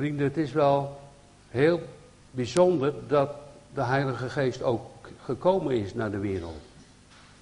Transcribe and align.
Vrienden, 0.00 0.26
het 0.26 0.36
is 0.36 0.52
wel 0.52 1.00
heel 1.48 1.80
bijzonder 2.30 2.94
dat 3.06 3.30
de 3.74 3.82
Heilige 3.82 4.28
Geest 4.28 4.62
ook 4.62 4.82
gekomen 5.24 5.74
is 5.74 5.94
naar 5.94 6.10
de 6.10 6.18
wereld. 6.18 6.60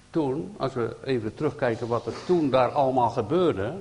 Toen, 0.09 0.55
als 0.57 0.73
we 0.73 0.95
even 1.03 1.33
terugkijken 1.33 1.87
wat 1.87 2.05
er 2.05 2.25
toen 2.25 2.49
daar 2.49 2.69
allemaal 2.69 3.09
gebeurde, 3.09 3.73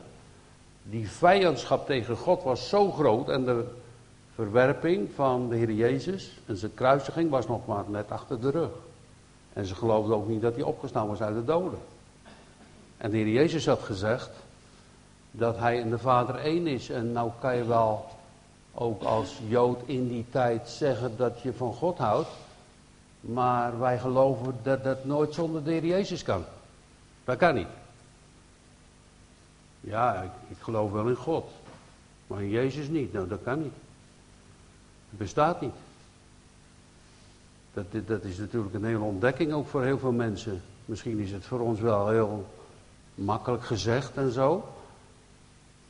die 0.82 1.10
vijandschap 1.10 1.86
tegen 1.86 2.16
God 2.16 2.42
was 2.42 2.68
zo 2.68 2.90
groot 2.90 3.28
en 3.28 3.44
de 3.44 3.64
verwerping 4.34 5.08
van 5.14 5.48
de 5.48 5.56
Heer 5.56 5.72
Jezus 5.72 6.38
en 6.46 6.56
zijn 6.56 6.74
kruisiging 6.74 7.30
was 7.30 7.46
nog 7.46 7.66
maar 7.66 7.84
net 7.88 8.10
achter 8.10 8.40
de 8.40 8.50
rug. 8.50 8.70
En 9.52 9.66
ze 9.66 9.74
geloofden 9.74 10.16
ook 10.16 10.28
niet 10.28 10.42
dat 10.42 10.54
hij 10.54 10.64
opgestaan 10.64 11.08
was 11.08 11.20
uit 11.20 11.34
de 11.34 11.44
doden. 11.44 11.78
En 12.96 13.10
de 13.10 13.16
Heer 13.16 13.28
Jezus 13.28 13.66
had 13.66 13.82
gezegd 13.82 14.30
dat 15.30 15.58
hij 15.58 15.80
en 15.80 15.90
de 15.90 15.98
Vader 15.98 16.34
één 16.34 16.66
is. 16.66 16.90
En 16.90 17.12
nou 17.12 17.30
kan 17.40 17.56
je 17.56 17.64
wel 17.64 18.16
ook 18.80 19.02
als 19.02 19.38
Jood 19.46 19.80
in 19.86 20.08
die 20.08 20.24
tijd 20.30 20.68
zeggen 20.68 21.16
dat 21.16 21.40
je 21.40 21.52
van 21.52 21.72
God 21.72 21.98
houdt. 21.98 22.28
Maar 23.20 23.78
wij 23.78 23.98
geloven 23.98 24.56
dat 24.62 24.84
dat 24.84 25.04
nooit 25.04 25.34
zonder 25.34 25.64
de 25.64 25.86
Jezus 25.86 26.22
kan. 26.22 26.44
Dat 27.24 27.36
kan 27.36 27.54
niet. 27.54 27.68
Ja, 29.80 30.22
ik, 30.22 30.30
ik 30.48 30.56
geloof 30.60 30.92
wel 30.92 31.08
in 31.08 31.16
God. 31.16 31.50
Maar 32.26 32.42
in 32.42 32.48
Jezus 32.48 32.88
niet. 32.88 33.12
Nou, 33.12 33.28
dat 33.28 33.42
kan 33.42 33.62
niet. 33.62 33.74
Het 35.08 35.18
bestaat 35.18 35.60
niet. 35.60 35.74
Dat, 37.72 38.06
dat 38.06 38.24
is 38.24 38.38
natuurlijk 38.38 38.74
een 38.74 38.84
hele 38.84 39.04
ontdekking 39.04 39.52
ook 39.52 39.66
voor 39.66 39.84
heel 39.84 39.98
veel 39.98 40.12
mensen. 40.12 40.62
Misschien 40.84 41.18
is 41.18 41.30
het 41.30 41.44
voor 41.44 41.60
ons 41.60 41.80
wel 41.80 42.08
heel 42.08 42.46
makkelijk 43.14 43.64
gezegd 43.64 44.16
en 44.16 44.32
zo. 44.32 44.68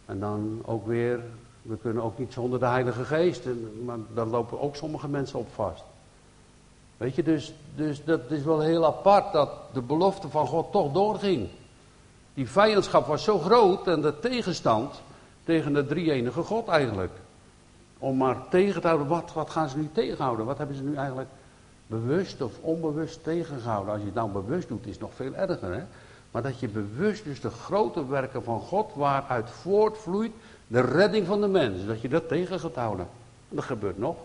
En 0.07 0.18
dan 0.18 0.62
ook 0.65 0.87
weer, 0.87 1.20
we 1.69 1.77
kunnen 1.77 2.03
ook 2.03 2.19
niet 2.19 2.33
zonder 2.33 2.59
de 2.59 2.67
Heilige 2.67 3.05
Geest. 3.05 3.45
En, 3.47 3.85
maar 3.85 3.99
dan 4.15 4.29
lopen 4.29 4.61
ook 4.61 4.77
sommige 4.77 5.09
mensen 5.09 5.39
op 5.39 5.49
vast. 5.55 5.85
Weet 6.97 7.15
je, 7.15 7.23
dus, 7.23 7.55
dus 7.75 8.05
dat 8.05 8.30
is 8.30 8.43
wel 8.43 8.60
heel 8.60 8.87
apart 8.87 9.33
dat 9.33 9.51
de 9.73 9.83
belofte 9.83 10.29
van 10.29 10.47
God 10.47 10.73
toch 10.73 10.93
doorging. 10.93 11.49
Die 12.35 12.51
vijandschap 12.51 13.07
was 13.07 13.25
zo 13.25 13.38
groot 13.38 13.87
en 13.87 14.01
de 14.01 14.19
tegenstand 14.19 15.02
tegen 15.45 15.73
de 15.73 15.87
drie-enige 15.87 16.43
God 16.43 16.69
eigenlijk. 16.69 17.13
Om 17.99 18.16
maar 18.16 18.49
tegen 18.49 18.80
te 18.80 18.87
houden, 18.87 19.09
wat, 19.09 19.32
wat 19.32 19.51
gaan 19.51 19.69
ze 19.69 19.79
nu 19.79 19.88
tegenhouden? 19.93 20.47
Wat 20.47 20.59
hebben 20.59 20.77
ze 20.77 20.82
nu 20.82 20.95
eigenlijk 20.95 21.29
bewust 21.87 22.43
of 22.43 22.53
onbewust 22.60 23.25
tegengehouden? 23.25 23.93
Als 23.93 24.01
je 24.01 24.07
het 24.07 24.16
nou 24.16 24.30
bewust 24.30 24.69
doet, 24.69 24.87
is 24.87 24.93
het 24.93 25.01
nog 25.01 25.15
veel 25.15 25.35
erger. 25.35 25.75
Hè? 25.75 25.85
Maar 26.30 26.43
dat 26.43 26.60
je 26.60 26.69
bewust 26.69 27.25
dus 27.25 27.41
de 27.41 27.51
grote 27.51 28.07
werken 28.07 28.45
van 28.45 28.60
God, 28.60 28.93
waaruit 28.95 29.51
voortvloeit 29.51 30.32
de 30.69 30.80
redding 30.80 31.27
van 31.27 31.41
de 31.41 31.49
mens, 31.49 31.87
dat 31.87 32.01
je 32.01 32.09
dat 32.09 32.29
tegen 32.29 32.61
gaat 32.61 32.74
houden. 32.74 33.09
En 33.49 33.57
dat 33.57 33.65
gebeurt 33.65 33.99
nog. 33.99 34.16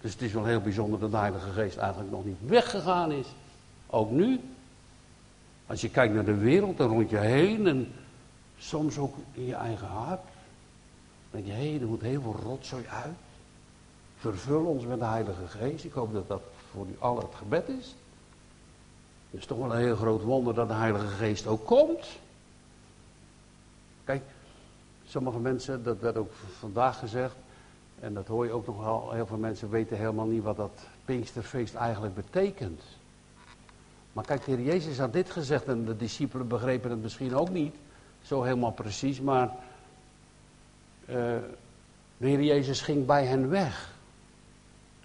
Dus 0.00 0.12
het 0.12 0.22
is 0.22 0.32
wel 0.32 0.44
heel 0.44 0.60
bijzonder 0.60 1.00
dat 1.00 1.10
de 1.10 1.16
Heilige 1.16 1.50
Geest 1.50 1.76
eigenlijk 1.76 2.10
nog 2.10 2.24
niet 2.24 2.36
weggegaan 2.46 3.12
is. 3.12 3.26
Ook 3.86 4.10
nu. 4.10 4.40
Als 5.66 5.80
je 5.80 5.90
kijkt 5.90 6.14
naar 6.14 6.24
de 6.24 6.34
wereld 6.34 6.80
en 6.80 6.86
rond 6.86 7.10
je 7.10 7.18
heen 7.18 7.66
en 7.66 7.92
soms 8.58 8.98
ook 8.98 9.14
in 9.32 9.46
je 9.46 9.54
eigen 9.54 9.86
hart. 9.86 10.20
Dan 11.30 11.42
denk 11.42 11.46
je, 11.46 11.52
hé, 11.52 11.78
er 11.80 11.86
moet 11.86 12.00
heel 12.00 12.22
veel 12.22 12.36
rotzooi 12.42 12.86
uit. 12.86 13.16
Vervul 14.18 14.64
ons 14.64 14.84
met 14.84 14.98
de 14.98 15.04
Heilige 15.04 15.46
Geest. 15.46 15.84
Ik 15.84 15.92
hoop 15.92 16.12
dat 16.12 16.28
dat 16.28 16.42
voor 16.70 16.86
u 16.86 16.96
allen 16.98 17.22
het 17.22 17.34
gebed 17.34 17.68
is. 17.68 17.94
Het 19.30 19.40
is 19.40 19.46
toch 19.46 19.58
wel 19.58 19.72
een 19.72 19.80
heel 19.80 19.96
groot 19.96 20.22
wonder 20.22 20.54
dat 20.54 20.68
de 20.68 20.74
Heilige 20.74 21.06
Geest 21.06 21.46
ook 21.46 21.66
komt. 21.66 22.06
Kijk, 24.04 24.22
sommige 25.06 25.38
mensen, 25.38 25.82
dat 25.82 25.98
werd 26.00 26.16
ook 26.16 26.32
vandaag 26.58 26.98
gezegd, 26.98 27.36
en 28.00 28.14
dat 28.14 28.26
hoor 28.26 28.44
je 28.44 28.52
ook 28.52 28.66
nog 28.66 28.84
wel, 28.84 29.10
heel 29.12 29.26
veel 29.26 29.36
mensen 29.36 29.70
weten 29.70 29.96
helemaal 29.96 30.26
niet 30.26 30.42
wat 30.42 30.56
dat 30.56 30.80
Pinksterfeest 31.04 31.74
eigenlijk 31.74 32.14
betekent. 32.14 32.82
Maar 34.12 34.24
kijk, 34.24 34.44
de 34.44 34.50
Heer 34.50 34.64
Jezus 34.64 34.98
had 34.98 35.12
dit 35.12 35.30
gezegd 35.30 35.64
en 35.64 35.84
de 35.84 35.96
discipelen 35.96 36.48
begrepen 36.48 36.90
het 36.90 37.02
misschien 37.02 37.34
ook 37.34 37.50
niet, 37.50 37.74
zo 38.22 38.42
helemaal 38.42 38.72
precies, 38.72 39.20
maar 39.20 39.54
uh, 41.08 41.14
de 42.16 42.26
Heer 42.26 42.42
Jezus 42.42 42.80
ging 42.80 43.06
bij 43.06 43.24
hen 43.24 43.50
weg. 43.50 43.94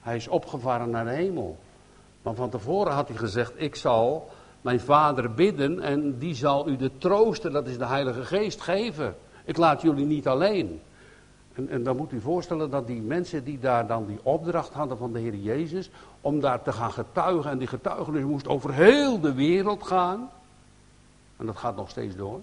Hij 0.02 0.16
is 0.16 0.28
opgevaren 0.28 0.90
naar 0.90 1.06
de 1.06 1.12
hemel. 1.12 1.58
Maar 2.22 2.36
van 2.36 2.50
tevoren 2.50 2.94
had 2.94 3.08
hij 3.08 3.18
gezegd, 3.18 3.54
ik 3.56 3.76
zal 3.76 4.30
mijn 4.62 4.80
vader 4.80 5.34
bidden 5.34 5.80
en 5.80 6.18
die 6.18 6.36
zal 6.36 6.68
u 6.68 6.78
de 6.78 6.92
troosten, 6.98 7.52
dat 7.52 7.68
is 7.68 7.78
de 7.78 7.86
Heilige 7.86 8.26
Geest, 8.26 8.62
geven. 8.62 9.16
Ik 9.46 9.58
laat 9.58 9.82
jullie 9.82 10.06
niet 10.06 10.28
alleen. 10.28 10.82
En, 11.54 11.70
en, 11.70 11.84
dan 11.84 11.98
moet 11.98 12.12
u 12.12 12.22
voorstellen 12.22 12.70
dat 12.70 12.88
die 12.88 13.02
mensen 13.02 13.44
die 13.44 13.60
daar 13.60 13.88
dan 13.88 14.06
die 14.06 14.20
opdracht 14.24 14.74
hadden 14.74 14.98
van 14.98 15.14
de 15.14 15.20
Heer 15.20 15.36
Jezus, 15.36 15.90
om 16.22 16.40
daar 16.40 16.62
te 16.62 16.72
gaan 16.72 16.92
getuigen, 16.92 17.52
en 17.52 17.58
die 17.58 17.68
getuigenis 17.68 18.24
moest 18.24 18.48
over 18.48 18.74
heel 18.74 19.20
de 19.20 19.34
wereld 19.34 19.84
gaan, 19.84 20.30
en 21.38 21.46
dat 21.46 21.58
gaat 21.58 21.76
nog 21.76 21.90
steeds 21.90 22.16
door, 22.16 22.42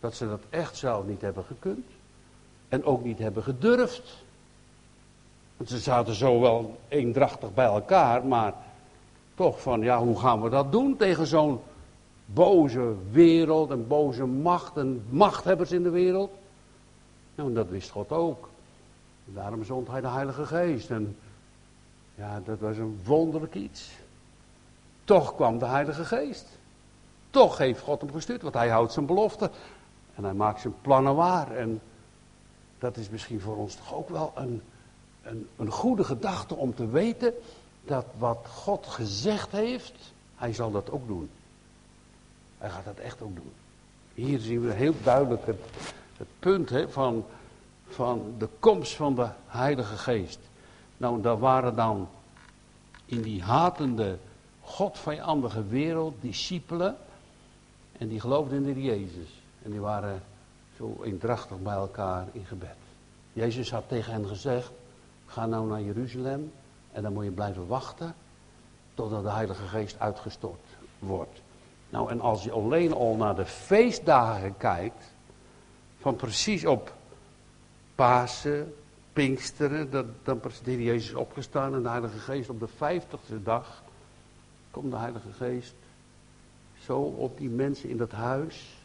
dat 0.00 0.14
ze 0.14 0.28
dat 0.28 0.42
echt 0.50 0.76
zelf 0.76 1.06
niet 1.06 1.20
hebben 1.20 1.44
gekund, 1.44 1.86
en 2.68 2.84
ook 2.84 3.04
niet 3.04 3.18
hebben 3.18 3.42
gedurfd. 3.42 4.24
Want 5.56 5.70
ze 5.70 5.78
zaten 5.78 6.14
zo 6.14 6.40
wel 6.40 6.78
eendrachtig 6.88 7.54
bij 7.54 7.64
elkaar, 7.64 8.26
maar 8.26 8.54
toch 9.34 9.62
van, 9.62 9.80
ja, 9.80 9.98
hoe 9.98 10.18
gaan 10.18 10.42
we 10.42 10.48
dat 10.48 10.72
doen 10.72 10.96
tegen 10.96 11.26
zo'n 11.26 11.60
boze 12.26 12.94
wereld 13.10 13.70
en 13.70 13.86
boze 13.86 14.24
macht 14.24 14.76
en 14.76 15.04
machthebbers 15.08 15.72
in 15.72 15.82
de 15.82 15.90
wereld? 15.90 16.30
Nou, 17.34 17.52
dat 17.52 17.68
wist 17.68 17.90
God 17.90 18.12
ook. 18.12 18.48
Daarom 19.24 19.64
zond 19.64 19.88
hij 19.88 20.00
de 20.00 20.08
Heilige 20.08 20.46
Geest. 20.46 20.90
En 20.90 21.16
ja, 22.14 22.40
dat 22.44 22.58
was 22.58 22.76
een 22.76 23.00
wonderlijk 23.04 23.54
iets. 23.54 23.90
Toch 25.04 25.34
kwam 25.34 25.58
de 25.58 25.66
Heilige 25.66 26.04
Geest. 26.04 26.46
Toch 27.30 27.58
heeft 27.58 27.80
God 27.80 28.00
hem 28.00 28.12
gestuurd, 28.12 28.42
want 28.42 28.54
hij 28.54 28.68
houdt 28.68 28.92
zijn 28.92 29.06
belofte. 29.06 29.50
En 30.14 30.24
hij 30.24 30.32
maakt 30.32 30.60
zijn 30.60 30.74
plannen 30.80 31.14
waar. 31.14 31.56
En 31.56 31.80
dat 32.78 32.96
is 32.96 33.08
misschien 33.08 33.40
voor 33.40 33.56
ons 33.56 33.74
toch 33.74 33.94
ook 33.94 34.08
wel 34.08 34.32
een, 34.34 34.62
een, 35.22 35.48
een 35.56 35.70
goede 35.70 36.04
gedachte 36.04 36.54
om 36.54 36.74
te 36.74 36.88
weten 36.88 37.34
dat 37.84 38.06
wat 38.18 38.46
God 38.48 38.86
gezegd 38.86 39.52
heeft, 39.52 40.12
hij 40.36 40.52
zal 40.52 40.70
dat 40.70 40.90
ook 40.90 41.06
doen. 41.06 41.30
Hij 42.58 42.70
gaat 42.70 42.84
dat 42.84 42.98
echt 42.98 43.22
ook 43.22 43.34
doen. 43.34 43.52
Hier 44.14 44.38
zien 44.38 44.60
we 44.60 44.72
heel 44.72 44.94
duidelijk 45.02 45.46
het, 45.46 45.60
punt 46.38 46.72
van, 46.88 47.24
van 47.88 48.34
de 48.38 48.48
komst 48.58 48.94
van 48.94 49.14
de 49.14 49.28
Heilige 49.46 49.96
Geest. 49.96 50.38
Nou, 50.96 51.22
daar 51.22 51.38
waren 51.38 51.76
dan 51.76 52.08
in 53.04 53.22
die 53.22 53.42
hatende, 53.42 54.18
godvijandige 54.60 55.66
wereld 55.66 56.14
discipelen. 56.20 56.96
En 57.98 58.08
die 58.08 58.20
geloofden 58.20 58.64
in 58.64 58.74
de 58.74 58.82
Jezus. 58.82 59.42
En 59.62 59.70
die 59.70 59.80
waren 59.80 60.22
zo 60.76 60.96
eendrachtig 61.02 61.62
bij 61.62 61.74
elkaar 61.74 62.26
in 62.32 62.44
gebed. 62.44 62.76
Jezus 63.32 63.70
had 63.70 63.88
tegen 63.88 64.12
hen 64.12 64.26
gezegd, 64.26 64.70
ga 65.26 65.46
nou 65.46 65.68
naar 65.68 65.82
Jeruzalem 65.82 66.52
en 66.92 67.02
dan 67.02 67.12
moet 67.12 67.24
je 67.24 67.30
blijven 67.30 67.66
wachten 67.66 68.14
totdat 68.94 69.22
de 69.22 69.30
Heilige 69.30 69.66
Geest 69.66 69.98
uitgestort 69.98 70.60
wordt. 70.98 71.40
Nou, 71.90 72.10
en 72.10 72.20
als 72.20 72.44
je 72.44 72.50
alleen 72.50 72.92
al 72.92 73.14
naar 73.14 73.36
de 73.36 73.46
feestdagen 73.46 74.56
kijkt, 74.56 75.14
van 75.98 76.16
precies 76.16 76.66
op 76.66 76.92
Pasen, 77.94 78.74
Pinksteren, 79.12 79.90
dat, 79.90 80.06
dan 80.22 80.40
is 80.48 80.60
de 80.60 80.82
Jezus 80.82 81.14
opgestaan 81.14 81.74
en 81.74 81.82
de 81.82 81.88
Heilige 81.88 82.18
Geest 82.18 82.50
op 82.50 82.60
de 82.60 82.68
vijftigste 82.76 83.42
dag 83.42 83.82
komt 84.70 84.90
de 84.90 84.96
Heilige 84.96 85.32
Geest 85.32 85.74
zo 86.78 86.98
op 87.00 87.38
die 87.38 87.48
mensen 87.48 87.88
in 87.88 87.96
dat 87.96 88.12
huis. 88.12 88.76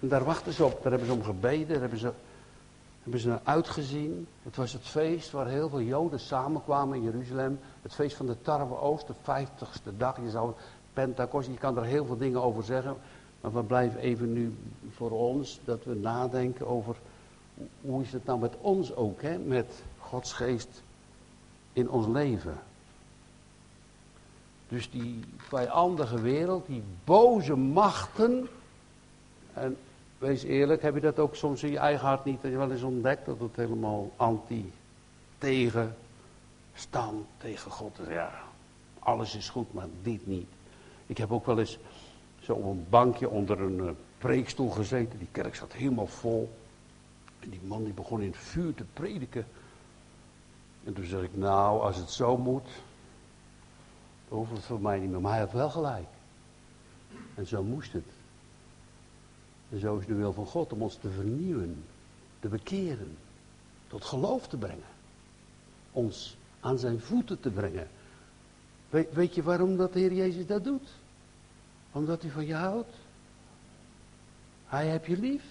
En 0.00 0.08
daar 0.08 0.24
wachten 0.24 0.52
ze 0.52 0.64
op, 0.64 0.82
daar 0.82 0.90
hebben 0.90 1.08
ze 1.08 1.14
om 1.14 1.24
gebeden, 1.24 1.68
daar 1.68 1.80
hebben 1.80 1.98
ze 1.98 2.12
hebben 3.06 3.24
ze 3.24 3.28
naar 3.28 3.40
uitgezien. 3.44 4.26
Het 4.42 4.56
was 4.56 4.72
het 4.72 4.82
feest 4.82 5.30
waar 5.30 5.46
heel 5.46 5.68
veel 5.68 5.80
Joden 5.80 6.20
samenkwamen 6.20 6.96
in 6.96 7.02
Jeruzalem. 7.02 7.58
Het 7.82 7.94
feest 7.94 8.16
van 8.16 8.26
de 8.26 8.42
Tarwe 8.42 8.80
Oost, 8.80 9.06
de 9.06 9.14
vijftigste 9.22 9.96
dag. 9.96 10.20
Je 10.20 10.30
zou 10.30 10.52
Pentecost, 10.96 11.48
je 11.48 11.58
kan 11.58 11.76
er 11.76 11.84
heel 11.84 12.04
veel 12.04 12.16
dingen 12.16 12.42
over 12.42 12.62
zeggen. 12.62 12.96
Maar 13.40 13.52
we 13.52 13.62
blijven 13.62 14.00
even 14.00 14.32
nu 14.32 14.54
voor 14.90 15.10
ons 15.10 15.60
dat 15.64 15.84
we 15.84 15.94
nadenken 15.94 16.66
over 16.66 16.96
hoe 17.80 18.02
is 18.02 18.12
het 18.12 18.24
nou 18.24 18.38
met 18.38 18.54
ons 18.60 18.94
ook, 18.94 19.22
hè? 19.22 19.38
met 19.38 19.82
Gods 19.98 20.32
geest 20.32 20.82
in 21.72 21.90
ons 21.90 22.06
leven. 22.06 22.58
Dus 24.68 24.90
die 24.90 25.20
vijandige 25.36 26.20
wereld, 26.20 26.66
die 26.66 26.82
boze 27.04 27.56
machten. 27.56 28.48
En 29.52 29.76
wees 30.18 30.42
eerlijk, 30.42 30.82
heb 30.82 30.94
je 30.94 31.00
dat 31.00 31.18
ook 31.18 31.34
soms 31.34 31.62
in 31.62 31.70
je 31.70 31.78
eigen 31.78 32.06
hart 32.06 32.24
niet? 32.24 32.42
Dat 32.42 32.50
je 32.50 32.56
wel 32.56 32.70
eens 32.70 32.82
ontdekt 32.82 33.26
dat 33.26 33.40
het 33.40 33.56
helemaal 33.56 34.10
anti, 34.16 34.72
tegen, 35.38 35.96
stand, 36.74 37.26
tegen 37.36 37.70
God 37.70 37.98
is. 37.98 38.08
Ja, 38.08 38.30
alles 38.98 39.36
is 39.36 39.48
goed, 39.48 39.72
maar 39.72 39.88
dit 40.02 40.26
niet. 40.26 40.48
Ik 41.06 41.18
heb 41.18 41.32
ook 41.32 41.46
wel 41.46 41.58
eens 41.58 41.78
zo 42.40 42.52
op 42.52 42.64
een 42.64 42.86
bankje 42.88 43.28
onder 43.28 43.60
een 43.60 43.78
uh, 43.78 43.90
preekstoel 44.18 44.70
gezeten. 44.70 45.18
Die 45.18 45.28
kerk 45.32 45.54
zat 45.54 45.72
helemaal 45.72 46.06
vol. 46.06 46.50
En 47.40 47.50
die 47.50 47.60
man 47.62 47.84
die 47.84 47.92
begon 47.92 48.20
in 48.20 48.30
het 48.30 48.38
vuur 48.38 48.74
te 48.74 48.84
prediken. 48.92 49.46
En 50.84 50.92
toen 50.92 51.04
zei 51.04 51.22
ik, 51.22 51.36
nou, 51.36 51.80
als 51.80 51.96
het 51.96 52.10
zo 52.10 52.36
moet, 52.36 52.68
dan 54.28 54.38
hoeft 54.38 54.50
het 54.50 54.64
voor 54.64 54.80
mij 54.80 54.98
niet 54.98 55.10
meer. 55.10 55.20
Maar 55.20 55.32
hij 55.32 55.40
had 55.40 55.52
wel 55.52 55.70
gelijk. 55.70 56.06
En 57.34 57.46
zo 57.46 57.62
moest 57.62 57.92
het. 57.92 58.04
En 59.68 59.80
zo 59.80 59.96
is 59.96 60.06
de 60.06 60.14
wil 60.14 60.32
van 60.32 60.46
God 60.46 60.72
om 60.72 60.82
ons 60.82 60.96
te 60.96 61.10
vernieuwen, 61.10 61.84
te 62.40 62.48
bekeren, 62.48 63.16
tot 63.88 64.04
geloof 64.04 64.48
te 64.48 64.56
brengen. 64.56 64.88
Ons 65.92 66.36
aan 66.60 66.78
zijn 66.78 67.00
voeten 67.00 67.40
te 67.40 67.50
brengen. 67.50 67.88
Weet, 68.90 69.34
je 69.34 69.42
waarom 69.42 69.76
dat 69.76 69.92
de 69.92 69.98
Heer 69.98 70.12
Jezus 70.12 70.46
dat 70.46 70.64
doet? 70.64 70.88
Omdat 71.92 72.22
hij 72.22 72.30
van 72.30 72.46
je 72.46 72.54
houdt. 72.54 72.94
Hij 74.66 74.86
heeft 74.86 75.06
je 75.06 75.18
lief. 75.18 75.44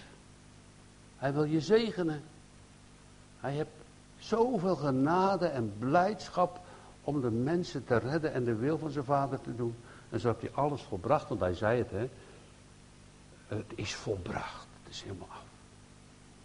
Hij 1.17 1.33
wil 1.33 1.43
je 1.43 1.61
zegenen. 1.61 2.23
Hij 3.39 3.51
heeft 3.51 3.69
zoveel 4.17 4.75
genade 4.75 5.47
en 5.47 5.73
blijdschap 5.79 6.59
om 7.03 7.21
de 7.21 7.31
mensen 7.31 7.85
te 7.85 7.97
redden 7.97 8.33
en 8.33 8.43
de 8.43 8.55
wil 8.55 8.77
van 8.77 8.89
zijn 8.89 9.05
vader 9.05 9.41
te 9.41 9.55
doen. 9.55 9.75
En 10.09 10.19
zo 10.19 10.27
heeft 10.27 10.41
hij 10.41 10.51
alles 10.51 10.81
volbracht, 10.81 11.29
want 11.29 11.39
hij 11.39 11.53
zei 11.53 11.77
het, 11.77 11.91
hè. 11.91 12.09
Het 13.47 13.71
is 13.75 13.95
volbracht. 13.95 14.67
Het 14.83 14.93
is 14.93 15.01
helemaal 15.01 15.27
af. 15.31 15.43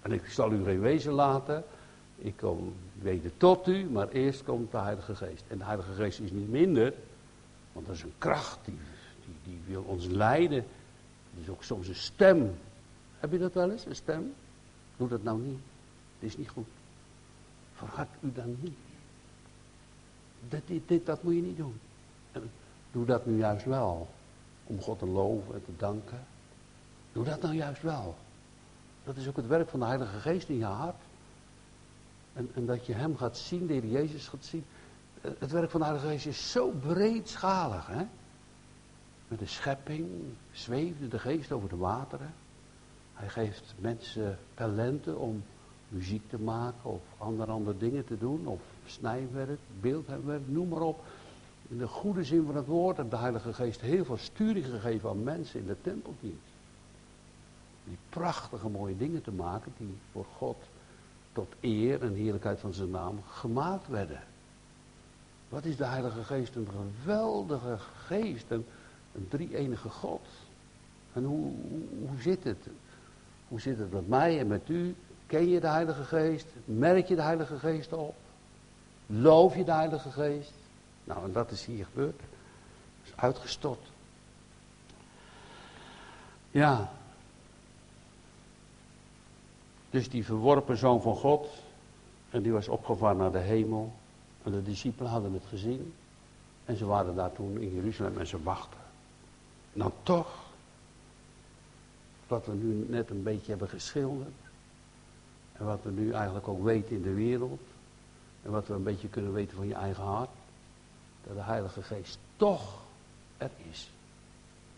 En 0.03 0.13
ik 0.13 0.27
zal 0.27 0.53
u 0.53 0.65
geen 0.65 0.81
wezen 0.81 1.13
laten. 1.13 1.65
Ik 2.23 2.37
kom 2.37 2.75
weder 2.99 3.31
tot 3.37 3.67
u, 3.67 3.85
maar 3.85 4.09
eerst 4.09 4.45
komt 4.45 4.71
de 4.71 4.79
Heilige 4.79 5.15
Geest. 5.15 5.45
En 5.49 5.59
de 5.59 5.65
Heilige 5.65 5.93
Geest 5.93 6.21
is 6.21 6.31
niet 6.31 6.51
minder, 6.51 6.95
want 7.73 7.87
dat 7.87 7.95
is 7.95 8.03
een 8.03 8.15
kracht 8.19 8.59
die, 8.65 8.79
die, 9.25 9.35
die 9.45 9.61
wil 9.67 9.83
ons 9.83 10.07
leiden. 10.07 10.59
Het 11.31 11.43
is 11.43 11.49
ook 11.49 11.63
soms 11.63 11.89
een 11.89 11.95
stem. 11.95 12.55
Heb 13.19 13.33
je 13.33 13.39
dat 13.39 13.53
wel 13.53 13.71
eens, 13.71 13.87
een 13.87 13.97
stem? 13.97 14.35
Doe 14.97 15.09
dat 15.09 15.23
nou 15.23 15.41
niet. 15.41 15.59
Het 16.19 16.29
is 16.29 16.37
niet 16.37 16.49
goed. 16.49 16.67
Verhard 17.75 18.09
u 18.21 18.33
dan 18.33 18.57
niet. 18.61 18.79
Dat, 20.49 20.61
dit, 20.67 20.83
dit, 20.87 21.07
dat 21.07 21.23
moet 21.23 21.35
je 21.35 21.43
niet 21.43 21.57
doen. 21.57 21.81
En 22.33 22.51
doe 22.93 23.05
dat 23.05 23.27
nu 23.27 23.39
juist 23.39 23.65
wel. 23.65 24.09
Om 24.65 24.81
God 24.81 24.99
te 24.99 25.07
loven 25.07 25.55
en 25.55 25.65
te 25.65 25.77
danken. 25.77 26.27
Doe 27.13 27.25
dat 27.25 27.43
nou 27.43 27.55
juist 27.55 27.83
wel. 27.83 28.17
Dat 29.05 29.17
is 29.17 29.29
ook 29.29 29.37
het 29.37 29.47
werk 29.47 29.69
van 29.69 29.81
de 29.81 29.87
Heilige 29.87 30.19
Geest 30.19 30.49
in 30.49 30.57
je 30.57 30.65
hart. 30.65 31.03
En, 32.33 32.51
en 32.55 32.67
dat 32.67 32.87
je 32.87 32.93
hem 32.93 33.17
gaat 33.17 33.39
zien, 33.39 33.67
de 33.67 33.91
Jezus 33.91 34.29
gaat 34.29 34.45
zien. 34.45 34.65
Het 35.21 35.51
werk 35.51 35.71
van 35.71 35.81
de 35.81 35.87
Heilige 35.87 36.09
Geest 36.09 36.27
is 36.27 36.51
zo 36.51 36.71
breedschalig. 36.71 37.87
Hè? 37.87 38.05
Met 39.29 39.39
de 39.39 39.47
schepping 39.47 40.09
zweefde 40.53 41.09
de 41.09 41.19
geest 41.19 41.53
over 41.53 41.69
de 41.69 41.77
wateren. 41.77 42.35
Hij 43.15 43.29
geeft 43.29 43.75
mensen 43.79 44.39
talenten 44.55 45.19
om 45.19 45.43
muziek 45.89 46.29
te 46.29 46.39
maken 46.39 46.91
of 46.91 47.03
andere, 47.19 47.53
andere 47.53 47.79
dingen 47.79 48.05
te 48.05 48.19
doen. 48.19 48.47
Of 48.47 48.61
snijwerk, 48.87 49.59
beeldwerk, 49.81 50.49
noem 50.49 50.69
maar 50.69 50.81
op. 50.81 51.05
In 51.69 51.79
de 51.79 51.87
goede 51.87 52.25
zin 52.25 52.45
van 52.47 52.57
het 52.57 52.67
woord 52.67 52.97
heeft 52.97 53.11
de 53.11 53.17
Heilige 53.17 53.53
Geest 53.53 53.81
heel 53.81 54.05
veel 54.05 54.17
sturing 54.17 54.67
gegeven 54.67 55.11
aan 55.11 55.23
mensen 55.23 55.61
in 55.61 55.67
de 55.67 55.77
tempeldienst. 55.83 56.51
Die 57.85 57.99
prachtige 58.09 58.69
mooie 58.69 58.97
dingen 58.97 59.23
te 59.23 59.33
maken 59.33 59.73
die 59.77 59.97
voor 60.13 60.27
God 60.37 60.57
tot 61.33 61.55
eer 61.61 62.03
en 62.03 62.15
heerlijkheid 62.15 62.61
van 62.61 62.73
zijn 62.73 62.91
naam 62.91 63.23
gemaakt 63.29 63.89
werden. 63.89 64.23
Wat 65.49 65.65
is 65.65 65.77
de 65.77 65.85
Heilige 65.85 66.25
Geest? 66.25 66.55
Een 66.55 66.69
geweldige 66.71 67.79
geest, 67.79 68.45
een, 68.49 68.67
een 69.15 69.29
drie-enige 69.29 69.89
God. 69.89 70.27
En 71.13 71.25
hoe, 71.25 71.53
hoe, 72.09 72.21
zit 72.21 72.45
het? 72.45 72.67
Hoe 73.49 73.61
zit 73.61 73.79
het 73.79 73.93
met 73.93 74.09
mij 74.09 74.39
en 74.39 74.47
met 74.47 74.69
u? 74.69 74.95
Ken 75.27 75.49
je 75.49 75.61
de 75.61 75.69
Heilige 75.69 76.05
Geest? 76.05 76.47
Merk 76.65 77.07
je 77.07 77.15
de 77.15 77.23
Heilige 77.23 77.59
Geest 77.59 77.93
op? 77.93 78.15
Loof 79.07 79.57
je 79.57 79.65
de 79.65 79.73
Heilige 79.73 80.11
Geest? 80.11 80.53
Nou, 81.05 81.25
en 81.25 81.33
dat 81.33 81.51
is 81.51 81.65
hier 81.65 81.85
gebeurd. 81.85 82.21
is 83.05 83.13
uitgestort. 83.17 83.91
Ja. 86.51 86.93
Dus 89.91 90.09
die 90.09 90.25
verworpen 90.25 90.77
zoon 90.77 91.03
van 91.03 91.17
God. 91.17 91.49
En 92.31 92.43
die 92.43 92.53
was 92.53 92.69
opgevaren 92.69 93.17
naar 93.17 93.33
de 93.33 93.39
hemel. 93.39 93.93
En 94.43 94.53
de 94.53 94.63
discipelen 94.63 95.11
hadden 95.11 95.33
het 95.33 95.45
gezien. 95.49 95.95
En 96.65 96.77
ze 96.77 96.87
waren 96.87 97.15
daar 97.15 97.33
toen 97.33 97.61
in 97.61 97.75
Jeruzalem 97.75 98.19
en 98.19 98.27
ze 98.27 98.43
wachten. 98.43 98.81
Nou 99.73 99.91
toch, 100.03 100.29
wat 102.27 102.47
we 102.47 102.53
nu 102.53 102.87
net 102.89 103.11
een 103.11 103.23
beetje 103.23 103.51
hebben 103.51 103.69
geschilderd. 103.69 104.35
En 105.53 105.65
wat 105.65 105.83
we 105.83 105.91
nu 105.91 106.13
eigenlijk 106.13 106.49
ook 106.49 106.63
weten 106.63 106.97
in 106.97 107.03
de 107.03 107.15
wereld. 107.15 107.61
En 108.43 108.51
wat 108.51 108.67
we 108.67 108.75
een 108.75 108.83
beetje 108.83 109.09
kunnen 109.09 109.33
weten 109.33 109.57
van 109.57 109.67
je 109.67 109.75
eigen 109.75 110.05
hart. 110.05 110.31
Dat 111.27 111.35
de 111.37 111.43
Heilige 111.43 111.83
Geest 111.83 112.19
toch 112.37 112.79
er 113.37 113.51
is. 113.71 113.91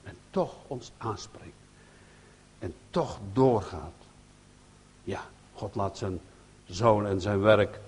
En 0.03 0.17
toch 0.31 0.55
ons 0.67 0.93
aanspreekt. 0.97 1.53
En 2.59 2.75
toch 2.91 3.19
doorgaat. 3.33 4.02
Ja, 5.05 5.21
God 5.55 5.75
laat 5.75 5.99
zijn 5.99 6.21
zoon 6.67 7.07
en 7.07 7.21
zijn 7.21 7.41
werk. 7.41 7.81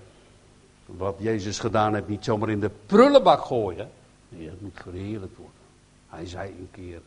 Wat 0.85 1.15
Jezus 1.19 1.59
gedaan 1.59 1.93
heeft, 1.93 2.07
niet 2.07 2.23
zomaar 2.23 2.49
in 2.49 2.59
de 2.59 2.71
prullenbak 2.85 3.41
gooien. 3.41 3.89
Nee, 4.29 4.49
het 4.49 4.61
moet 4.61 4.79
verheerlijkt 4.81 5.37
worden. 5.37 5.53
Hij 6.09 6.25
zei 6.25 6.49
een 6.49 6.69
keer. 6.71 7.01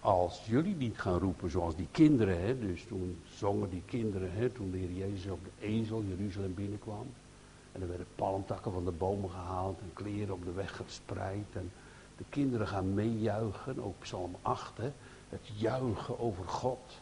Als 0.00 0.42
jullie 0.46 0.74
niet 0.74 0.98
gaan 0.98 1.18
roepen 1.18 1.50
zoals 1.50 1.76
die 1.76 1.88
kinderen, 1.90 2.40
hè, 2.40 2.58
dus 2.58 2.84
toen 2.88 3.18
zongen 3.36 3.70
die 3.70 3.82
kinderen, 3.86 4.32
hè, 4.32 4.50
toen 4.50 4.70
de 4.70 4.78
Heer 4.78 4.92
Jezus 4.92 5.30
op 5.30 5.44
de 5.44 5.66
ezel 5.66 6.04
Jeruzalem 6.08 6.54
binnenkwam. 6.54 7.06
En 7.72 7.82
er 7.82 7.88
werden 7.88 8.06
palmtakken 8.14 8.72
van 8.72 8.84
de 8.84 8.90
bomen 8.90 9.30
gehaald 9.30 9.78
en 9.80 9.90
kleren 9.92 10.34
op 10.34 10.44
de 10.44 10.52
weg 10.52 10.76
gespreid. 10.76 11.46
En 11.52 11.72
de 12.16 12.24
kinderen 12.28 12.68
gaan 12.68 12.94
meejuichen, 12.94 13.84
ook 13.84 13.94
Psalm 13.98 14.36
8, 14.42 14.76
hè, 14.76 14.92
het 15.28 15.48
juichen 15.56 16.20
over 16.20 16.44
God. 16.44 17.00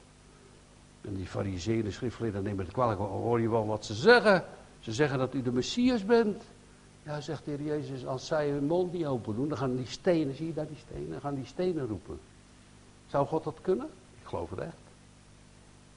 En 1.04 1.14
die 1.14 1.26
fariseeën, 1.26 1.84
de 1.84 2.40
nemen 2.42 2.64
het 2.64 2.74
kwalijk, 2.74 3.00
hoor 3.00 3.40
je 3.40 3.50
wel 3.50 3.66
wat 3.66 3.84
ze 3.84 3.94
zeggen? 3.94 4.44
Ze 4.80 4.92
zeggen 4.92 5.18
dat 5.18 5.34
u 5.34 5.42
de 5.42 5.52
Messias 5.52 6.04
bent. 6.04 6.42
Ja, 7.02 7.20
zegt 7.20 7.44
de 7.44 7.50
Heer 7.50 7.62
Jezus, 7.62 8.06
als 8.06 8.26
zij 8.26 8.50
hun 8.50 8.64
mond 8.64 8.92
niet 8.92 9.06
open 9.06 9.34
doen, 9.34 9.48
dan 9.48 9.58
gaan 9.58 9.76
die 9.76 9.86
stenen, 9.86 10.34
zie 10.34 10.46
je 10.46 10.54
daar 10.54 10.66
die 10.66 10.82
stenen, 10.88 11.10
dan 11.10 11.20
gaan 11.20 11.34
die 11.34 11.46
stenen 11.46 11.86
roepen. 11.86 12.18
Zou 13.06 13.26
God 13.26 13.44
dat 13.44 13.58
kunnen? 13.60 13.86
Ik 14.20 14.26
geloof 14.26 14.50
het 14.50 14.58
echt. 14.58 14.76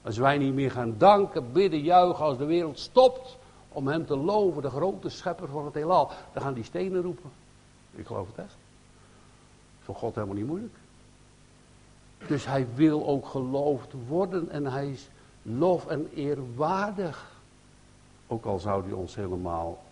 Als 0.02 0.16
wij 0.16 0.38
niet 0.38 0.54
meer 0.54 0.70
gaan 0.70 0.94
danken, 0.98 1.52
bidden, 1.52 1.80
juichen 1.80 2.24
als 2.24 2.38
de 2.38 2.44
wereld 2.44 2.78
stopt 2.78 3.36
om 3.68 3.86
hem 3.86 4.06
te 4.06 4.16
loven, 4.16 4.62
de 4.62 4.70
grote 4.70 5.08
schepper 5.08 5.48
van 5.48 5.64
het 5.64 5.74
heelal, 5.74 6.10
dan 6.32 6.42
gaan 6.42 6.54
die 6.54 6.64
stenen 6.64 7.02
roepen. 7.02 7.30
Ik 7.94 8.06
geloof 8.06 8.26
het 8.26 8.44
echt. 8.44 8.56
Voor 9.80 9.94
God 9.94 10.14
helemaal 10.14 10.36
niet 10.36 10.46
moeilijk. 10.46 10.74
Dus 12.26 12.46
hij 12.46 12.66
wil 12.74 13.06
ook 13.06 13.26
geloofd 13.26 13.92
worden 14.08 14.50
en 14.50 14.66
hij 14.66 14.90
is 14.90 15.08
lof 15.42 15.86
en 15.86 16.08
eerwaardig. 16.14 17.34
Ook 18.26 18.44
al 18.44 18.58
zou 18.58 18.84
hij 18.84 18.92
ons 18.92 19.14
helemaal 19.14 19.84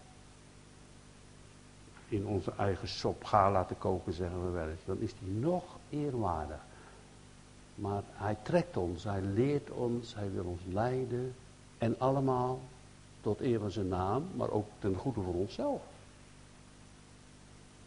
in 2.08 2.26
onze 2.26 2.52
eigen 2.58 2.88
sop 2.88 3.24
gaan 3.24 3.52
laten 3.52 3.78
koken, 3.78 4.12
zeggen 4.12 4.44
we 4.44 4.50
wel 4.50 4.68
eens. 4.68 4.84
Dan 4.84 5.00
is 5.00 5.12
hij 5.18 5.28
nog 5.28 5.64
eerwaardig. 5.90 6.60
Maar 7.74 8.02
hij 8.12 8.36
trekt 8.42 8.76
ons, 8.76 9.04
hij 9.04 9.20
leert 9.20 9.70
ons, 9.70 10.14
hij 10.14 10.32
wil 10.32 10.44
ons 10.44 10.60
leiden. 10.68 11.34
En 11.78 11.98
allemaal 11.98 12.60
tot 13.20 13.40
eer 13.40 13.60
van 13.60 13.70
zijn 13.70 13.88
naam, 13.88 14.26
maar 14.34 14.50
ook 14.50 14.66
ten 14.78 14.94
goede 14.94 15.20
voor 15.20 15.34
onszelf. 15.34 15.82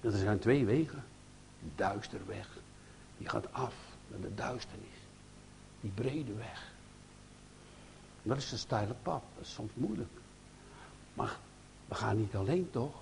er 0.02 0.12
zijn 0.12 0.40
twee 0.40 0.66
wegen. 0.66 1.04
Duister 1.76 2.20
weg, 2.28 2.48
die 3.18 3.30
gaat 3.30 3.54
af 3.54 3.87
naar 4.08 4.22
de 4.22 4.36
duisternis. 4.36 4.88
Die 5.82 5.92
brede 5.92 6.34
weg. 6.34 6.72
Dat 8.24 8.38
is 8.38 8.52
een 8.52 8.58
steile 8.58 8.96
pad, 9.02 9.22
dat 9.36 9.46
is 9.46 9.54
soms 9.54 9.72
moeilijk. 9.74 10.10
Maar 11.14 11.38
we 11.88 11.96
gaan 11.96 12.18
niet 12.18 12.36
alleen 12.36 12.68
toch? 12.72 12.94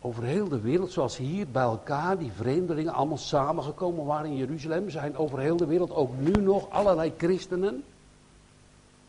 Over 0.00 0.22
heel 0.22 0.48
de 0.48 0.60
wereld, 0.60 0.92
zoals 0.92 1.16
hier 1.16 1.48
bij 1.48 1.62
elkaar, 1.62 2.18
die 2.18 2.32
vreemdelingen 2.32 2.92
allemaal 2.92 3.18
samengekomen 3.18 4.04
waren 4.04 4.30
in 4.30 4.36
Jeruzalem, 4.36 4.90
zijn 4.90 5.16
over 5.16 5.38
heel 5.38 5.56
de 5.56 5.66
wereld 5.66 5.90
ook 5.90 6.18
nu 6.18 6.32
nog 6.32 6.70
allerlei 6.70 7.12
christenen. 7.16 7.84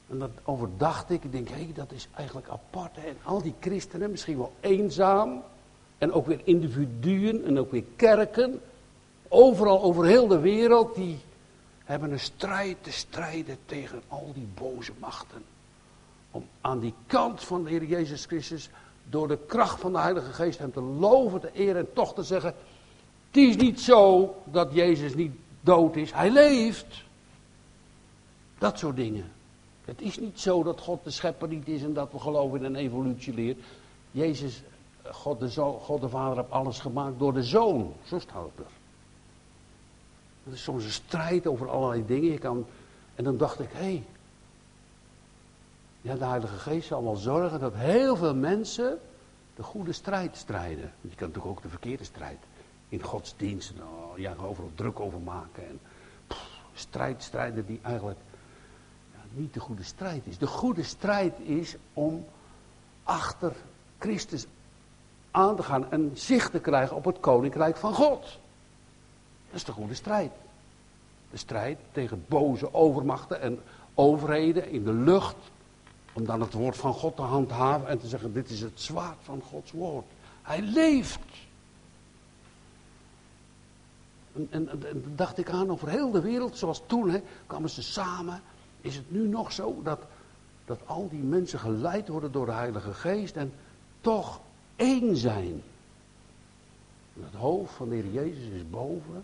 En 0.10 0.20
dat 0.20 0.30
overdacht 0.44 1.10
ik. 1.10 1.24
Ik 1.24 1.32
denk, 1.32 1.50
hé, 1.50 1.70
dat 1.74 1.92
is 1.92 2.08
eigenlijk 2.16 2.48
apart. 2.48 2.96
Hè? 2.96 3.08
En 3.08 3.18
al 3.24 3.42
die 3.42 3.54
christenen, 3.60 4.12
misschien 4.12 4.38
wel 4.38 4.54
eenzaam. 4.60 5.44
En 5.98 6.12
ook 6.12 6.26
weer 6.26 6.42
individuen 6.44 7.46
en 7.46 7.60
ook 7.60 7.72
weer 7.72 7.84
kerken. 7.96 8.62
Overal 9.36 9.82
over 9.82 10.06
heel 10.06 10.28
de 10.28 10.40
wereld. 10.40 10.96
Die 10.96 11.20
hebben 11.84 12.12
een 12.12 12.20
strijd 12.20 12.78
te 12.82 12.92
strijden 12.92 13.58
tegen 13.66 14.02
al 14.08 14.32
die 14.34 14.48
boze 14.54 14.92
machten. 15.00 15.44
Om 16.32 16.46
aan 16.62 16.80
die 16.80 16.94
kant 17.06 17.44
van 17.44 17.63
de 17.63 17.70
Heer 17.70 17.84
Jezus 17.84 18.25
Christus. 18.25 18.70
Door 19.10 19.28
de 19.28 19.38
kracht 19.48 19.80
van 19.80 19.92
de 19.92 20.00
Heilige 20.00 20.34
Geest 20.34 20.60
hem 20.60 20.72
te 20.72 20.82
loven, 20.82 21.40
te 21.40 21.52
eren 21.54 21.75
en 21.75 21.94
toch 21.94 22.13
te 22.13 22.24
zeggen. 22.24 22.56
Het 23.28 23.38
is 23.38 23.56
niet 23.56 23.82
zo 23.82 24.36
dat 24.44 24.74
Jezus 24.74 25.16
niet 25.16 25.34
dood 25.62 25.96
is. 25.96 26.12
Hij 26.12 26.30
leeft. 26.30 27.04
Dat 28.58 28.80
soort 28.80 28.96
dingen. 28.96 29.32
Het 29.86 30.02
is 30.02 30.20
niet 30.20 30.40
zo 30.40 30.63
dat 30.63 30.82
God 30.82 31.04
de 31.04 31.12
schepper 31.12 31.48
niet 31.48 31.68
is 31.68 31.84
en 31.84 31.94
dat 31.94 32.12
we 32.12 32.20
geloven 32.20 32.60
in 32.60 32.66
een 32.66 32.75
evolutieleer. 32.75 33.56
Jezus, 34.12 34.62
God 35.12 35.40
de, 35.40 35.50
Zoon, 35.50 35.80
God 35.80 36.02
de 36.02 36.10
Vader 36.10 36.38
heeft 36.38 36.52
alles 36.52 36.80
gemaakt 36.80 37.20
door 37.20 37.34
de 37.34 37.44
Zoon. 37.44 37.94
Zo 38.04 38.16
het. 38.16 38.82
Het 40.44 40.54
is 40.54 40.64
soms 40.64 40.84
een 40.84 40.92
strijd 40.92 41.48
over 41.48 41.70
allerlei 41.70 42.06
dingen. 42.06 42.32
Je 42.32 42.38
kan, 42.38 42.66
en 43.16 43.24
dan 43.24 43.38
dacht 43.38 43.60
ik, 43.60 43.70
hé, 43.72 43.80
hey, 43.80 44.04
ja, 46.02 46.16
de 46.16 46.26
Heilige 46.26 46.58
Geest 46.58 46.88
zal 46.88 47.04
wel 47.04 47.16
zorgen 47.16 47.60
dat 47.60 47.74
heel 47.74 48.16
veel 48.16 48.36
mensen 48.36 49.00
de 49.56 49.64
goede 49.64 49.92
strijd 49.92 50.38
strijden. 50.38 50.94
Je 51.02 51.16
kan 51.16 51.28
natuurlijk 51.28 51.46
ook 51.46 51.62
de 51.62 51.70
verkeerde 51.70 52.04
strijd 52.04 52.38
in 52.90 53.04
godsdienst, 53.04 53.74
nou, 53.78 54.22
ja, 54.22 54.36
overal 54.42 54.72
druk 54.76 55.00
over 55.00 55.20
maken. 55.20 55.68
En 55.68 55.80
strijd 56.74 57.24
strijden 57.24 57.66
die 57.66 57.80
eigenlijk 57.82 58.20
ja, 59.14 59.20
niet 59.32 59.54
de 59.54 59.60
goede 59.60 59.84
strijd 59.84 60.28
is. 60.28 60.38
De 60.38 60.48
goede 60.48 60.84
strijd 60.84 61.40
is 61.40 61.76
om 61.94 62.26
achter 63.04 63.54
Christus 64.00 64.46
aan 65.32 65.56
te 65.56 65.64
gaan 65.64 65.92
en 65.92 66.12
zicht 66.14 66.52
te 66.52 66.60
krijgen 66.60 66.96
op 66.96 67.06
het 67.06 67.20
koninkrijk 67.20 67.78
van 67.78 67.94
God. 67.94 68.40
Dat 69.54 69.62
is 69.62 69.68
de 69.68 69.82
goede 69.82 69.94
strijd. 69.94 70.32
De 71.32 71.38
strijd 71.38 71.78
tegen 71.92 72.26
boze 72.28 72.74
overmachten 72.74 73.42
en 73.42 73.60
overheden 73.94 74.70
in 74.70 74.84
de 74.84 74.94
lucht. 74.94 75.36
Om 76.14 76.26
dan 76.26 76.42
het 76.42 76.54
woord 76.54 76.78
van 76.78 76.94
God 76.94 77.16
te 77.16 77.22
handhaven 77.22 77.88
en 77.88 78.00
te 78.00 78.08
zeggen: 78.08 78.34
Dit 78.34 78.50
is 78.50 78.62
het 78.62 78.82
zwaard 78.82 79.18
van 79.22 79.42
Gods 79.42 79.72
woord. 79.72 80.06
Hij 80.42 80.62
leeft. 80.62 81.20
En, 84.34 84.48
en, 84.52 85.04
dacht 85.16 85.38
ik 85.38 85.50
aan 85.50 85.70
over 85.70 85.90
heel 85.90 86.12
de 86.12 86.22
wereld, 86.22 86.58
zoals 86.58 86.82
toen, 86.86 87.10
hè, 87.10 87.22
kwamen 87.48 87.70
ze 87.70 87.84
samen. 87.84 88.42
Is 88.82 88.96
het 88.96 89.12
nu 89.12 89.28
nog 89.28 89.52
zo 89.52 89.82
dat, 89.84 90.00
dat 90.66 90.80
al 90.86 91.10
die 91.10 91.24
mensen 91.24 91.60
geleid 91.60 92.08
worden 92.08 92.32
door 92.32 92.46
de 92.46 92.52
Heilige 92.52 92.94
Geest 92.94 93.36
en 93.36 93.54
toch 94.02 94.40
één 94.76 95.18
zijn? 95.18 95.62
Het 97.14 97.34
hoofd 97.34 97.74
van 97.74 97.90
de 97.90 97.96
Heer 97.96 98.12
Jezus 98.12 98.48
is 98.48 98.70
boven. 98.70 99.24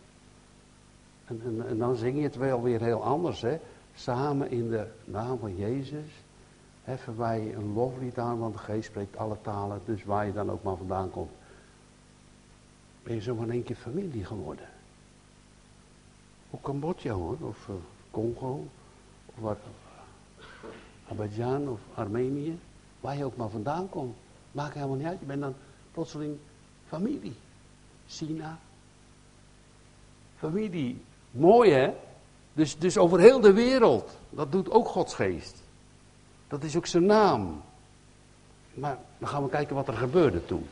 En, 1.30 1.66
en, 1.68 1.78
dan 1.78 1.96
zing 1.96 2.18
je 2.18 2.24
het 2.24 2.36
wel 2.36 2.62
weer 2.62 2.82
heel 2.82 3.04
anders, 3.04 3.42
hè. 3.42 3.58
Samen 3.94 4.52
in 4.52 4.70
de 4.70 4.88
naam 5.06 5.40
van 5.40 5.56
Jezus 5.56 6.24
heffen 6.84 7.18
wij 7.18 7.54
een 7.56 7.74
loflied 7.74 8.18
aan, 8.18 8.40
want 8.40 8.54
de 8.54 8.60
geest 8.60 8.90
spreekt 8.90 9.18
alle 9.18 9.38
talen. 9.42 9.82
Dus 9.86 10.04
waar 10.04 10.26
je 10.26 10.34
dan 10.34 10.52
ook 10.52 10.64
maar 10.64 10.78
vandaan 10.78 11.10
komt, 11.10 11.32
ben 13.04 13.16
je 13.16 13.22
zomaar 13.22 13.46
in 13.46 13.52
één 13.52 13.64
keer 13.64 13.76
familie 13.76 14.26
geworden. 14.26 14.68
Of 16.50 16.62
Cambodja 16.62 17.14
hoor, 17.14 17.38
of 17.42 17.68
uh, 17.68 17.76
Congo, 18.12 18.68
of 19.26 19.40
wat, 19.40 19.58
Abidjan 21.08 21.70
of 21.70 21.80
Armenië, 21.94 22.60
waar 23.00 23.18
je 23.18 23.26
ook 23.26 23.36
maar 23.36 23.50
vandaan 23.50 23.90
komt. 23.90 24.16
Maakt 24.52 24.74
helemaal 24.74 24.96
niet 24.96 25.08
uit, 25.08 25.20
je 25.20 25.26
bent 25.26 25.42
dan 25.42 25.56
plotseling 25.92 26.38
familie. 26.88 27.36
China. 28.08 28.60
Familie, 30.36 31.02
mooi 31.32 31.72
hè? 31.72 31.94
Dus, 32.54 32.78
dus 32.78 32.98
over 32.98 33.20
heel 33.20 33.40
de 33.40 33.54
wereld, 33.54 34.18
dat 34.30 34.52
doet 34.52 34.72
ook 34.72 34.88
Gods 34.88 35.14
geest. 35.14 35.62
Dat 36.48 36.64
is 36.64 36.76
ook 36.76 36.86
zijn 36.86 37.06
naam. 37.06 37.62
Maar 38.74 38.98
dan 39.18 39.28
gaan 39.28 39.44
we 39.44 39.50
kijken 39.50 39.76
wat 39.76 39.88
er 39.88 39.94
gebeurde 39.94 40.46
toen. 40.46 40.68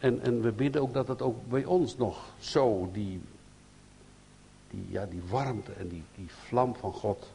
En, 0.00 0.20
en 0.20 0.42
we 0.42 0.52
bidden 0.52 0.82
ook 0.82 0.92
dat 0.92 1.08
het 1.08 1.22
ook 1.22 1.48
bij 1.48 1.64
ons 1.64 1.96
nog 1.96 2.24
zo, 2.38 2.88
die, 2.92 3.20
die, 4.70 4.86
ja, 4.88 5.06
die 5.06 5.22
warmte 5.28 5.72
en 5.72 5.88
die, 5.88 6.02
die 6.14 6.28
vlam 6.30 6.74
van 6.74 6.92
God, 6.92 7.26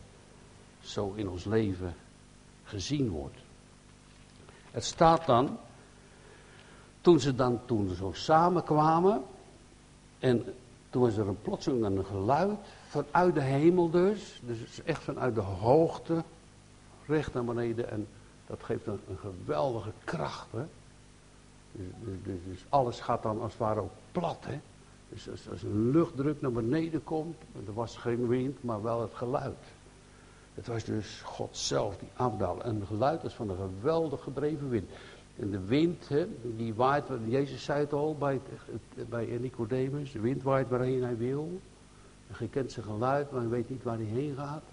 zo 0.82 1.14
in 1.16 1.30
ons 1.30 1.46
leven 1.46 1.96
gezien 2.64 3.10
wordt. 3.10 3.38
Het 4.72 4.86
staat 4.86 5.26
dan, 5.26 5.58
toen 7.02 7.20
ze 7.20 7.36
dan 7.36 7.60
toen 7.66 7.96
zo 7.96 8.12
samenkwamen, 8.14 9.24
en 10.20 10.54
toen 10.92 11.02
was 11.02 11.18
er 11.18 11.28
een 11.28 11.42
plotseling 11.42 11.86
een 11.86 12.06
geluid, 12.06 12.60
vanuit 12.88 13.34
de 13.34 13.42
hemel 13.42 13.90
dus, 13.90 14.42
dus 14.46 14.84
echt 14.84 15.04
vanuit 15.04 15.36
de 15.36 15.42
hoogte, 15.42 16.24
recht 17.06 17.34
naar 17.34 17.46
beneden. 17.46 17.90
En 17.90 18.08
dat 18.48 18.64
geeft 18.64 18.88
een, 18.88 19.00
geweldige 19.20 19.92
kracht. 20.04 20.48
Hè? 20.52 20.64
Dus, 21.72 21.86
dus, 22.04 22.16
dus, 22.24 22.40
dus, 22.46 22.66
alles 22.70 23.00
gaat 23.00 23.24
dan 23.24 23.42
als 23.42 23.52
het 23.52 23.62
ware 23.62 23.80
ook 23.80 23.92
plat. 24.12 24.46
Hè? 24.46 24.60
Dus 25.10 25.30
als, 25.30 25.50
als 25.50 25.64
een 25.64 25.92
luchtdruk 25.92 26.42
naar 26.42 26.52
beneden 26.52 27.04
komt, 27.04 27.38
er 27.66 27.74
was 27.74 27.98
geen 27.98 28.28
wind, 28.28 28.64
maar 28.64 28.82
wel 28.82 29.02
het 29.02 29.14
geluid. 29.14 29.58
Het 30.54 30.68
was 30.68 30.84
dus 30.84 31.22
God 31.24 31.58
zelf 31.58 31.98
die 31.98 32.10
afdaalde. 32.16 32.64
En 32.64 32.76
het 32.76 32.88
geluid 32.88 33.24
was 33.24 33.34
van 33.34 33.50
een 33.50 33.58
geweldig 33.58 34.24
gedreven 34.24 34.70
wind. 34.70 34.90
En 35.42 35.50
de 35.50 35.60
wind, 35.60 36.08
hè, 36.08 36.28
die 36.56 36.74
waait, 36.74 37.06
Jezus 37.28 37.64
zei 37.64 37.80
het 37.80 37.94
al 37.94 38.16
bij, 38.18 38.42
bij 39.10 39.26
Nicodemus, 39.26 40.12
de 40.12 40.20
wind 40.20 40.44
waait 40.44 40.70
waarheen 40.70 41.04
hij 41.04 41.18
wil. 41.18 41.62
En 42.28 42.36
je 42.40 42.50
kent 42.50 42.72
zijn 42.72 42.86
geluid, 42.86 43.32
maar 43.32 43.42
je 43.42 43.48
weet 43.48 43.70
niet 43.70 43.84
waar 43.84 43.98
hij 43.98 44.06
heen 44.06 44.36
gaat. 44.36 44.64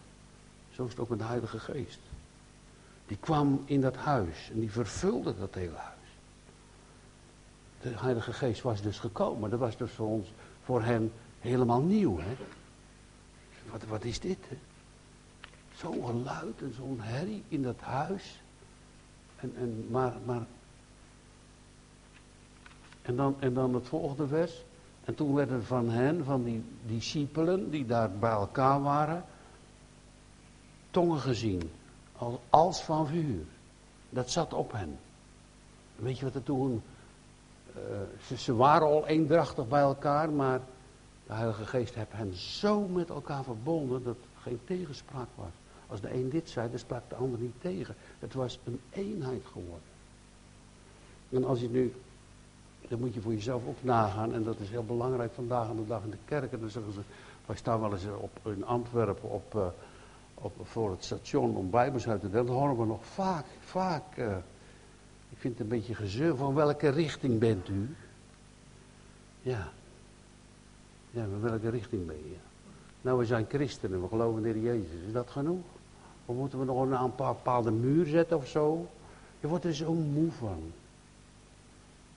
Zo 0.70 0.84
is 0.84 0.90
het 0.90 0.98
ook 0.98 1.08
met 1.08 1.18
de 1.18 1.24
Heilige 1.24 1.58
Geest. 1.58 2.00
Die 3.06 3.16
kwam 3.16 3.62
in 3.64 3.80
dat 3.80 3.96
huis 3.96 4.50
en 4.52 4.60
die 4.60 4.70
vervulde 4.70 5.34
dat 5.38 5.54
hele 5.54 5.76
huis. 5.76 5.94
De 7.80 7.88
Heilige 7.88 8.32
Geest 8.32 8.62
was 8.62 8.82
dus 8.82 8.98
gekomen. 8.98 9.50
Dat 9.50 9.58
was 9.58 9.76
dus 9.76 9.92
voor 9.92 10.08
ons, 10.08 10.32
voor 10.64 10.82
hen 10.82 11.12
helemaal 11.40 11.82
nieuw. 11.82 12.18
Hè? 12.18 12.36
Wat, 13.70 13.84
wat 13.84 14.04
is 14.04 14.20
dit? 14.20 14.38
Zo'n 15.74 16.06
geluid 16.06 16.62
en 16.62 16.74
zo'n 16.76 17.00
herrie 17.00 17.42
in 17.48 17.62
dat 17.62 17.80
huis. 17.80 18.42
En, 19.36 19.52
en, 19.56 19.86
maar, 19.90 20.14
maar, 20.24 20.46
en, 23.08 23.16
dan, 23.16 23.36
en 23.38 23.54
dan 23.54 23.74
het 23.74 23.88
volgende 23.88 24.26
vers. 24.26 24.64
En 25.04 25.14
toen 25.14 25.34
werden 25.34 25.64
van 25.64 25.90
hen, 25.90 26.24
van 26.24 26.44
die 26.44 26.64
discipelen 26.86 27.70
die 27.70 27.86
daar 27.86 28.10
bij 28.10 28.30
elkaar 28.30 28.82
waren, 28.82 29.24
tongen 30.90 31.20
gezien 31.20 31.70
als 32.50 32.82
van 32.82 33.06
vuur. 33.06 33.44
Dat 34.10 34.30
zat 34.30 34.52
op 34.52 34.72
hen. 34.72 34.98
Weet 35.96 36.18
je 36.18 36.24
wat 36.24 36.34
er 36.34 36.42
toen. 36.42 36.82
Uh, 37.76 37.82
ze, 38.26 38.36
ze, 38.36 38.54
waren 38.54 38.86
al 38.86 39.06
eendrachtig 39.06 39.68
bij 39.68 39.80
elkaar, 39.80 40.30
maar 40.30 40.60
de 41.26 41.32
Heilige 41.32 41.66
Geest 41.66 41.94
heeft 41.94 42.12
hen 42.12 42.34
zo 42.34 42.80
met 42.80 43.08
elkaar 43.08 43.44
verbonden 43.44 44.04
dat 44.04 44.16
geen 44.42 44.60
tegenspraak 44.64 45.28
was. 45.34 45.52
Als 45.86 46.00
de 46.00 46.14
een 46.14 46.30
dit 46.30 46.50
zei, 46.50 46.70
dan 46.70 46.78
sprak 46.78 47.02
de 47.08 47.14
ander 47.14 47.40
niet 47.40 47.60
tegen. 47.60 47.94
Het 48.18 48.34
was 48.34 48.58
een 48.64 48.80
eenheid 48.90 49.42
geworden. 49.52 49.88
En 51.28 51.44
als 51.44 51.60
je 51.60 51.68
nu, 51.68 51.94
dan 52.88 52.98
moet 52.98 53.14
je 53.14 53.20
voor 53.20 53.32
jezelf 53.32 53.66
ook 53.66 53.82
nagaan, 53.84 54.34
en 54.34 54.42
dat 54.42 54.58
is 54.58 54.70
heel 54.70 54.84
belangrijk 54.84 55.32
vandaag 55.32 55.68
aan 55.68 55.76
de 55.76 55.86
dag 55.86 56.02
in 56.02 56.10
de 56.10 56.16
kerk. 56.24 56.52
En 56.52 56.60
dan 56.60 56.70
zeggen 56.70 56.92
ze, 56.92 57.00
wij 57.46 57.56
staan 57.56 57.80
wel 57.80 57.92
eens 57.92 58.04
op, 58.18 58.40
in 58.44 58.64
Antwerpen 58.64 59.30
op. 59.30 59.54
Uh, 59.54 59.66
op, 60.40 60.52
voor 60.62 60.90
het 60.90 61.04
station 61.04 61.56
om 61.56 61.70
bijbels 61.70 62.08
uit 62.08 62.20
te 62.20 62.30
delen, 62.30 62.52
horen 62.52 62.78
we 62.78 62.84
nog 62.84 63.04
vaak, 63.04 63.44
vaak, 63.60 64.16
uh, 64.16 64.36
ik 65.30 65.38
vind 65.38 65.52
het 65.52 65.62
een 65.62 65.78
beetje 65.78 65.94
gezeur, 65.94 66.36
van 66.36 66.54
welke 66.54 66.88
richting 66.88 67.38
bent 67.38 67.68
u? 67.68 67.94
Ja. 69.42 69.68
Ja, 71.10 71.26
van 71.30 71.40
welke 71.40 71.68
richting 71.68 72.06
ben 72.06 72.16
je? 72.16 72.36
Nou, 73.00 73.18
we 73.18 73.24
zijn 73.24 73.46
christenen, 73.48 74.02
we 74.02 74.08
geloven 74.08 74.44
in 74.44 74.62
Jezus. 74.62 75.00
Is 75.06 75.12
dat 75.12 75.30
genoeg? 75.30 75.64
Of 76.26 76.36
moeten 76.36 76.58
we 76.58 76.64
nog 76.64 76.82
een, 76.82 76.92
een 76.92 77.12
bepaalde 77.16 77.70
muur 77.70 78.06
zetten 78.06 78.36
of 78.36 78.46
zo? 78.46 78.86
Je 79.40 79.48
wordt 79.48 79.64
er 79.64 79.74
zo 79.74 79.92
moe 79.92 80.30
van. 80.30 80.72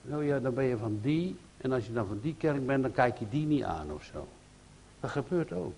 Nou 0.02 0.24
ja, 0.24 0.38
dan 0.38 0.54
ben 0.54 0.64
je 0.64 0.76
van 0.76 0.98
die, 1.02 1.36
en 1.56 1.72
als 1.72 1.86
je 1.86 1.92
dan 1.92 2.06
van 2.06 2.18
die 2.22 2.34
kerk 2.38 2.66
bent, 2.66 2.82
dan 2.82 2.92
kijk 2.92 3.18
je 3.18 3.28
die 3.28 3.46
niet 3.46 3.62
aan 3.62 3.92
of 3.92 4.04
zo. 4.04 4.28
Dat 5.00 5.10
gebeurt 5.10 5.52
ook. 5.52 5.72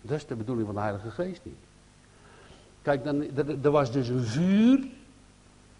Dat 0.00 0.16
is 0.16 0.26
de 0.26 0.34
bedoeling 0.34 0.66
van 0.66 0.74
de 0.74 0.80
Heilige 0.80 1.10
Geest 1.10 1.40
niet. 1.42 1.54
Kijk, 2.82 3.04
dan, 3.04 3.22
er, 3.36 3.64
er 3.64 3.70
was 3.70 3.92
dus 3.92 4.08
een 4.08 4.24
vuur. 4.24 4.86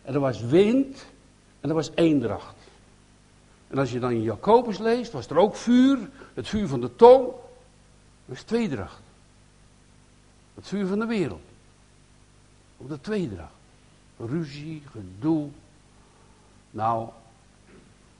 En 0.02 0.14
er 0.14 0.20
was 0.20 0.40
wind. 0.40 1.06
En 1.60 1.68
er 1.68 1.74
was 1.74 1.90
eendracht. 1.94 2.56
En 3.68 3.78
als 3.78 3.92
je 3.92 3.98
dan 3.98 4.10
in 4.10 4.22
Jacobus 4.22 4.78
leest, 4.78 5.12
was 5.12 5.26
er 5.26 5.38
ook 5.38 5.56
vuur. 5.56 5.98
Het 6.34 6.48
vuur 6.48 6.68
van 6.68 6.80
de 6.80 6.96
tong. 6.96 7.26
Dat 7.26 7.36
was 8.24 8.42
tweedracht. 8.42 9.00
Het 10.54 10.68
vuur 10.68 10.86
van 10.86 10.98
de 10.98 11.06
wereld. 11.06 11.42
Op 12.76 12.88
de 12.88 13.00
tweedracht. 13.00 13.52
Ruzie, 14.16 14.82
gedoe. 14.90 15.48
Nou, 16.70 17.08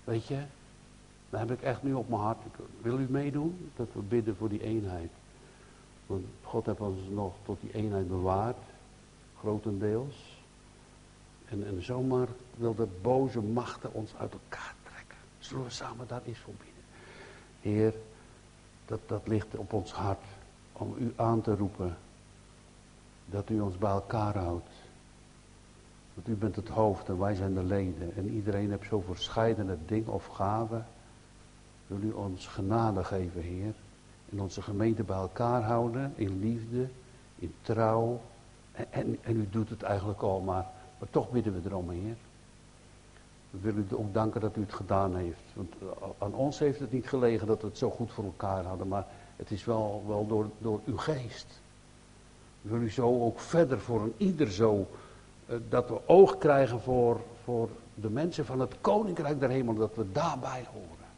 weet 0.05 0.27
je, 0.27 0.43
dan 1.31 1.41
heb 1.41 1.51
ik 1.51 1.63
echt 1.63 1.83
nu 1.83 1.95
op 1.95 2.09
mijn 2.09 2.21
hart. 2.21 2.39
Wil 2.83 2.99
u 2.99 3.07
meedoen? 3.09 3.71
Dat 3.77 3.89
we 3.93 4.01
bidden 4.01 4.37
voor 4.37 4.49
die 4.49 4.63
eenheid. 4.63 5.11
Want 6.07 6.25
God 6.43 6.67
heeft 6.67 6.81
ons 6.81 7.09
nog 7.09 7.35
tot 7.45 7.61
die 7.61 7.73
eenheid 7.73 8.09
bewaard, 8.09 8.57
grotendeels. 9.39 10.39
En, 11.49 11.67
en 11.67 11.85
zomaar 11.85 12.29
wil 12.57 12.75
de 12.75 12.89
boze 13.03 13.41
machten 13.41 13.93
ons 13.93 14.15
uit 14.17 14.33
elkaar 14.33 14.75
trekken. 14.83 15.19
Zullen 15.39 15.65
we 15.65 15.71
samen 15.71 16.07
daar 16.07 16.23
eens 16.25 16.39
voor 16.39 16.55
bidden? 16.55 16.85
Heer, 17.61 17.95
dat, 18.87 19.01
dat 19.07 19.29
ligt 19.29 19.57
op 19.57 19.73
ons 19.73 19.93
hart 19.93 20.25
om 20.73 20.95
u 20.99 21.13
aan 21.17 21.41
te 21.41 21.57
roepen. 21.57 21.97
dat 23.27 23.51
u 23.51 23.61
ons 23.61 23.79
bij 23.79 23.91
elkaar 23.91 24.37
houdt. 24.37 24.69
Want 26.15 26.29
u 26.29 26.35
bent 26.35 26.57
het 26.57 26.69
hoofd 26.69 27.09
en 27.09 27.19
wij 27.19 27.35
zijn 27.35 27.55
de 27.55 27.65
leden. 27.65 28.17
En 28.17 28.29
iedereen 28.29 28.71
heeft 28.71 28.89
zo 28.89 29.01
verscheidene 29.01 29.77
dingen 29.87 30.13
of 30.13 30.27
gaven. 30.27 30.87
Wil 31.87 32.01
u 32.03 32.13
ons 32.13 32.47
genade 32.47 33.05
geven, 33.05 33.41
Heer. 33.41 33.75
In 34.29 34.41
onze 34.41 34.63
gemeente 34.63 35.03
bij 35.03 35.17
elkaar 35.17 35.63
houden. 35.63 36.13
In 36.15 36.39
liefde, 36.41 36.89
in 37.39 37.55
trouw. 37.63 38.21
En, 38.73 38.87
en, 38.91 39.19
en 39.21 39.37
u 39.37 39.49
doet 39.51 39.69
het 39.69 39.83
eigenlijk 39.83 40.23
al, 40.23 40.41
maar, 40.41 40.67
maar 40.99 41.11
toch 41.11 41.31
bidden 41.31 41.63
we 41.63 41.69
erom, 41.69 41.91
Heer. 41.91 42.17
We 43.51 43.59
willen 43.59 43.87
u 43.91 43.95
ook 43.95 44.15
danken 44.15 44.41
dat 44.41 44.57
u 44.57 44.61
het 44.61 44.73
gedaan 44.73 45.17
heeft. 45.17 45.43
Want 45.55 45.75
eh, 45.81 46.09
aan 46.19 46.35
ons 46.35 46.59
heeft 46.59 46.81
het 46.81 46.93
niet 46.93 47.09
gelegen 47.09 47.47
dat 47.47 47.61
we 47.61 47.67
het 47.67 47.79
zo 47.79 47.91
goed 47.91 48.13
voor 48.13 48.25
elkaar 48.25 48.65
hadden. 48.65 48.89
Maar 48.89 49.07
het 49.37 49.51
is 49.51 49.65
wel, 49.65 50.05
wel 50.07 50.27
door, 50.27 50.47
door 50.59 50.81
uw 50.85 50.97
geest. 50.97 51.61
We 52.61 52.77
u 52.77 52.91
zo 52.91 53.21
ook 53.21 53.41
verder 53.41 53.81
voor 53.81 54.01
een 54.01 54.15
ieder 54.17 54.51
zo. 54.51 54.87
Eh, 55.51 55.57
dat 55.69 55.89
we 55.89 56.09
oog 56.09 56.39
krijgen 56.39 56.81
voor, 56.81 57.21
voor 57.45 57.69
de 57.95 58.11
mensen 58.11 58.47
van 58.47 58.61
het 58.61 58.75
koninkrijk 58.81 59.41
der 59.41 59.49
hemel. 59.49 59.75
Dat 59.75 59.95
we 59.95 60.13
daarbij 60.13 60.67
horen. 60.73 61.09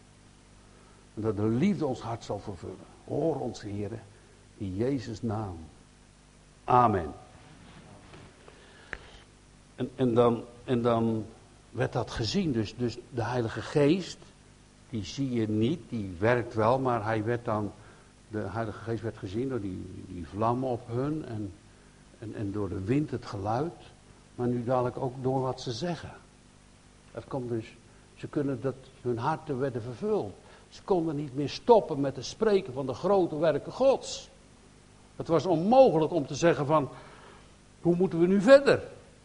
En 1.15 1.23
dat 1.23 1.37
de 1.37 1.47
liefde 1.47 1.87
ons 1.87 2.01
hart 2.01 2.25
zal 2.25 2.39
vervullen. 2.39 2.77
Hoor 3.05 3.41
ons, 3.41 3.61
heren. 3.61 4.03
In 4.57 4.77
Jezus' 4.77 5.23
naam. 5.23 5.57
Amen. 6.65 7.13
En, 9.75 9.91
en, 9.95 10.15
dan, 10.15 10.45
en 10.65 10.83
dan 10.83 11.25
werd 11.71 11.93
dat 11.93 12.11
gezien. 12.11 12.53
Dus, 12.53 12.77
dus 12.77 12.99
de 13.11 13.25
Heilige 13.25 13.63
Geest, 13.63 14.19
die 14.91 15.05
zie 15.05 15.33
je 15.33 15.49
niet, 15.49 15.81
die 15.89 16.17
werkt 16.19 16.55
wel, 16.55 16.79
maar 16.79 17.05
hij 17.05 17.25
werd 17.25 17.45
dan, 17.45 17.73
de 18.29 18.39
Heilige 18.39 18.79
Geest 18.79 19.03
werd 19.03 19.19
gezien 19.19 19.49
door 19.49 19.61
die, 19.61 20.05
die 20.09 20.27
vlammen 20.27 20.69
op 20.69 20.87
hun 20.87 21.25
en, 21.25 21.53
en, 22.19 22.35
en 22.35 22.53
door 22.53 22.69
de 22.69 22.81
wind 22.81 23.11
het 23.11 23.27
geluid, 23.27 23.92
maar 24.35 24.49
nu 24.49 24.65
dadelijk 24.65 24.97
ook 24.97 25.15
door 25.23 25.41
wat 25.41 25.61
ze 25.61 25.73
zeggen. 25.73 26.13
Dat 27.13 27.25
komt 27.29 27.49
dus, 27.49 27.67
ze 28.15 28.27
kunnen 28.27 28.61
dat, 28.61 28.75
hun 29.01 29.19
harten 29.19 29.59
werden 29.59 29.83
vervuld. 29.83 30.33
Ze 30.69 30.83
konden 30.83 31.17
niet 31.17 31.35
meer 31.35 31.49
stoppen 31.49 32.01
met 32.01 32.15
te 32.15 32.23
spreken 32.23 32.73
van 32.73 32.87
de 32.87 32.95
grote 32.95 33.39
werken 33.39 33.73
Gods. 33.73 34.29
Het 35.17 35.29
was 35.29 35.47
onmogelijk 35.47 36.13
om 36.13 36.27
te 36.27 36.35
zeggen 36.35 36.67
van, 36.67 36.89
hoe 37.81 37.97
moeten 37.97 38.21
we 38.21 38.27
nu 38.27 38.41
verder? 38.41 38.83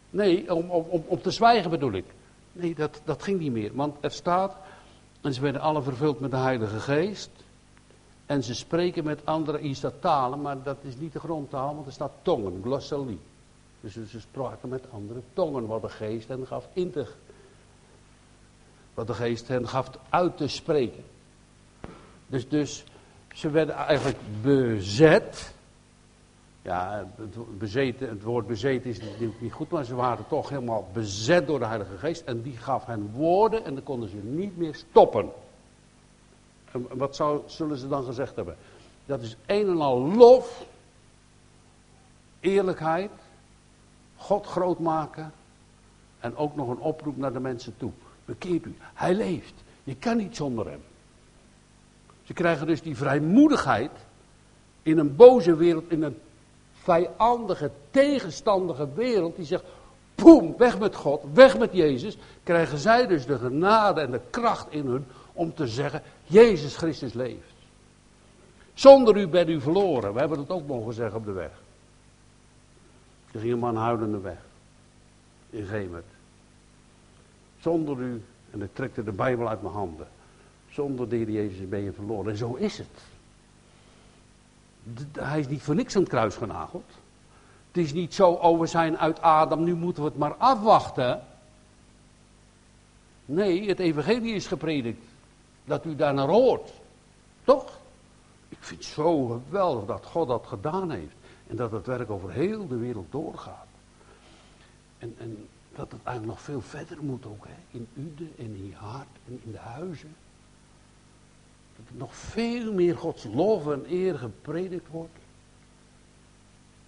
Nee, 0.10 0.56
om, 0.56 0.70
om, 0.70 1.04
om 1.08 1.22
te 1.22 1.32
zwijgen 1.32 1.70
bedoel 1.70 1.92
ik. 1.92 2.06
Nee, 2.52 2.76
dat, 2.76 3.02
dat 3.04 3.24
ging 3.24 3.40
niet 3.40 3.52
meer. 3.52 3.72
Want 3.74 3.96
er 4.00 4.12
staat, 4.12 4.56
en 5.22 5.34
ze 5.34 5.42
werden 5.42 5.62
alle 5.62 5.82
vervuld 5.82 6.20
met 6.20 6.32
de 6.32 6.38
Heilige 6.38 6.80
Geest. 6.80 7.30
En 8.26 8.44
ze 8.44 8.56
spreken 8.56 9.04
met 9.04 9.26
andere 9.26 9.62
is 9.62 9.84
talen, 10.00 10.42
maar 10.42 10.64
dat 10.64 10.78
is 10.82 10.98
niet 10.98 11.14
de 11.14 11.20
grondtaal, 11.20 11.76
want 11.76 11.86
er 11.86 11.92
staat 11.92 12.12
tongen, 12.22 12.60
glossalie. 12.64 13.20
Dus 13.81 13.93
ze 13.93 14.19
spraken 14.19 14.69
met 14.69 14.91
andere 14.91 15.22
tongen, 15.34 15.67
wat 15.67 15.81
de 15.81 15.89
geest 15.89 16.27
hen 16.27 16.48
gaf 16.48 16.67
in 16.74 16.91
te... 16.91 17.07
Wat 18.93 19.07
de 19.07 19.13
geest 19.13 19.48
hen 19.48 19.67
gaf 19.67 19.89
uit 20.10 20.38
te 20.38 20.48
spreken. 20.48 21.03
Dus, 22.27 22.50
dus 22.50 22.84
ze 23.34 23.50
werden 23.50 23.75
eigenlijk 23.75 24.17
bezet 24.41 25.55
ja, 26.67 27.07
het, 27.15 27.57
bezeten, 27.57 28.10
het 28.10 28.24
woord 28.24 28.48
bezeten 28.48 28.89
is 28.89 29.01
natuurlijk 29.01 29.41
niet 29.41 29.53
goed, 29.53 29.69
maar 29.69 29.86
ze 29.86 29.96
waren 29.96 30.27
toch 30.27 30.50
helemaal 30.50 30.88
bezet 30.93 31.48
door 31.48 31.60
de 31.60 31.65
Heilige 31.65 31.98
Geest. 31.98 32.22
En 32.22 32.41
die 32.41 32.57
gaf 32.57 32.86
hen 32.86 33.12
woorden 33.12 33.65
en 33.65 33.74
dan 33.74 33.84
konden 33.84 34.10
ze 34.10 34.15
niet 34.15 34.57
meer 34.57 34.75
stoppen. 34.75 35.29
En 36.72 36.88
wat 36.98 37.15
zou, 37.15 37.41
zullen 37.46 37.77
ze 37.77 37.88
dan 37.88 38.03
gezegd 38.03 38.36
hebben? 38.36 38.57
Dat 39.05 39.22
is 39.22 39.38
een 39.46 39.67
en 39.67 39.81
al 39.81 40.00
lof, 40.00 40.65
eerlijkheid, 42.39 43.12
God 44.27 44.46
groot 44.46 44.79
maken 44.79 45.31
en 46.19 46.36
ook 46.36 46.55
nog 46.55 46.69
een 46.69 46.79
oproep 46.79 47.17
naar 47.17 47.34
de 47.34 47.39
mensen 47.39 47.74
toe. 47.77 47.92
Bekeert 48.25 48.66
u, 48.66 48.75
hij 48.94 49.13
leeft. 49.13 49.53
Je 49.83 49.96
kan 49.96 50.18
niet 50.18 50.35
zonder 50.35 50.70
hem. 50.70 50.81
Ze 52.24 52.33
krijgen 52.33 52.68
dus 52.68 52.81
die 52.81 52.98
vrijmoedigheid 52.98 53.92
in 54.83 54.98
een 54.98 55.16
boze 55.16 55.55
wereld, 55.55 55.92
in 55.92 56.03
een 56.03 56.18
vijandige, 56.74 57.72
tegenstandige 57.92 58.87
wereld 58.94 59.35
die 59.35 59.46
zegt, 59.46 59.63
poem, 60.16 60.57
weg 60.57 60.79
met 60.79 60.96
God, 60.96 61.24
weg 61.33 61.57
met 61.57 61.74
Jezus, 61.74 62.18
krijgen 62.44 62.77
zij 62.77 63.07
dus 63.07 63.25
de 63.25 63.37
genade 63.37 64.01
en 64.01 64.11
de 64.11 64.22
kracht 64.29 64.68
in 64.70 64.85
hun 64.85 65.05
om 65.33 65.53
te 65.53 65.68
zeggen, 65.68 66.01
Jezus 66.24 66.75
Christus 66.75 67.13
leeft. 67.13 67.53
Zonder 68.74 69.18
u 69.18 69.27
bent 69.27 69.50
u 69.50 69.61
verloren. 69.61 70.13
We 70.13 70.20
hebben 70.20 70.40
het 70.40 70.50
ook 70.50 70.68
mogen 70.68 70.94
zeggen 70.94 71.18
op 71.18 71.25
de 71.25 71.31
weg. 71.31 71.66
Ging 73.38 73.64
een 73.64 73.76
huilende 73.76 74.20
weg. 74.20 74.38
In 75.50 75.66
Gemert. 75.66 76.06
Zonder 77.60 77.98
u, 78.00 78.24
en 78.52 78.62
ik 78.62 78.74
trekte 78.74 79.04
de 79.04 79.12
Bijbel 79.12 79.50
uit 79.50 79.62
mijn 79.62 79.74
handen. 79.74 80.08
Zonder 80.70 81.10
de 81.10 81.16
Heer 81.16 81.30
Jezus 81.30 81.70
ben 81.70 81.84
je 81.84 81.92
verloren. 81.92 82.32
En 82.32 82.38
zo 82.38 82.54
is 82.54 82.78
het 82.78 83.06
hij 85.14 85.40
is 85.40 85.48
niet 85.48 85.62
voor 85.62 85.76
niks 85.76 85.96
aan 85.96 86.02
het 86.02 86.10
kruis 86.10 86.36
genageld. 86.36 86.92
Het 87.68 87.86
is 87.86 87.94
niet 87.94 88.14
zo, 88.14 88.32
oh 88.32 88.60
we 88.60 88.66
zijn 88.66 88.98
uit 88.98 89.22
Adam, 89.22 89.64
nu 89.64 89.76
moeten 89.76 90.04
we 90.04 90.10
het 90.10 90.18
maar 90.18 90.36
afwachten. 90.36 91.22
Nee, 93.26 93.68
het 93.68 93.80
evangelie 93.80 94.34
is 94.34 94.48
gepredikt. 94.48 95.04
Dat 95.66 95.86
u 95.86 95.96
daar 95.96 96.14
naar 96.14 96.28
hoort. 96.28 96.72
Toch? 97.44 97.80
Ik 98.50 98.58
vind 98.60 98.80
het 98.80 98.90
zo 98.90 99.26
geweldig 99.26 99.86
dat 99.86 100.06
God 100.06 100.28
dat 100.28 100.46
gedaan 100.48 100.92
heeft. 100.92 101.16
En 101.48 101.55
dat 101.55 101.72
het 101.72 101.86
werk 101.86 102.10
over 102.10 102.31
heel 102.31 102.68
de 102.68 102.77
wereld 102.77 103.12
doorgaat. 103.12 103.68
En, 104.98 105.16
en 105.18 105.48
dat 105.75 105.92
het 105.92 106.03
eigenlijk 106.03 106.38
nog 106.38 106.42
veel 106.42 106.62
verder 106.62 107.03
moet 107.03 107.25
ook. 107.25 107.48
Hè? 107.48 107.77
In 107.77 107.88
Ude 107.94 108.27
en 108.38 108.55
in 108.55 108.68
je 108.68 108.75
hart 108.75 109.07
en 109.27 109.40
in 109.44 109.51
de 109.51 109.57
huizen. 109.57 110.16
Dat 111.75 111.86
er 111.90 111.96
nog 111.96 112.16
veel 112.16 112.74
meer 112.74 112.98
Gods 112.98 113.24
lof 113.24 113.68
en 113.68 113.86
eer 113.90 114.18
gepredikt 114.18 114.88
wordt. 114.88 115.18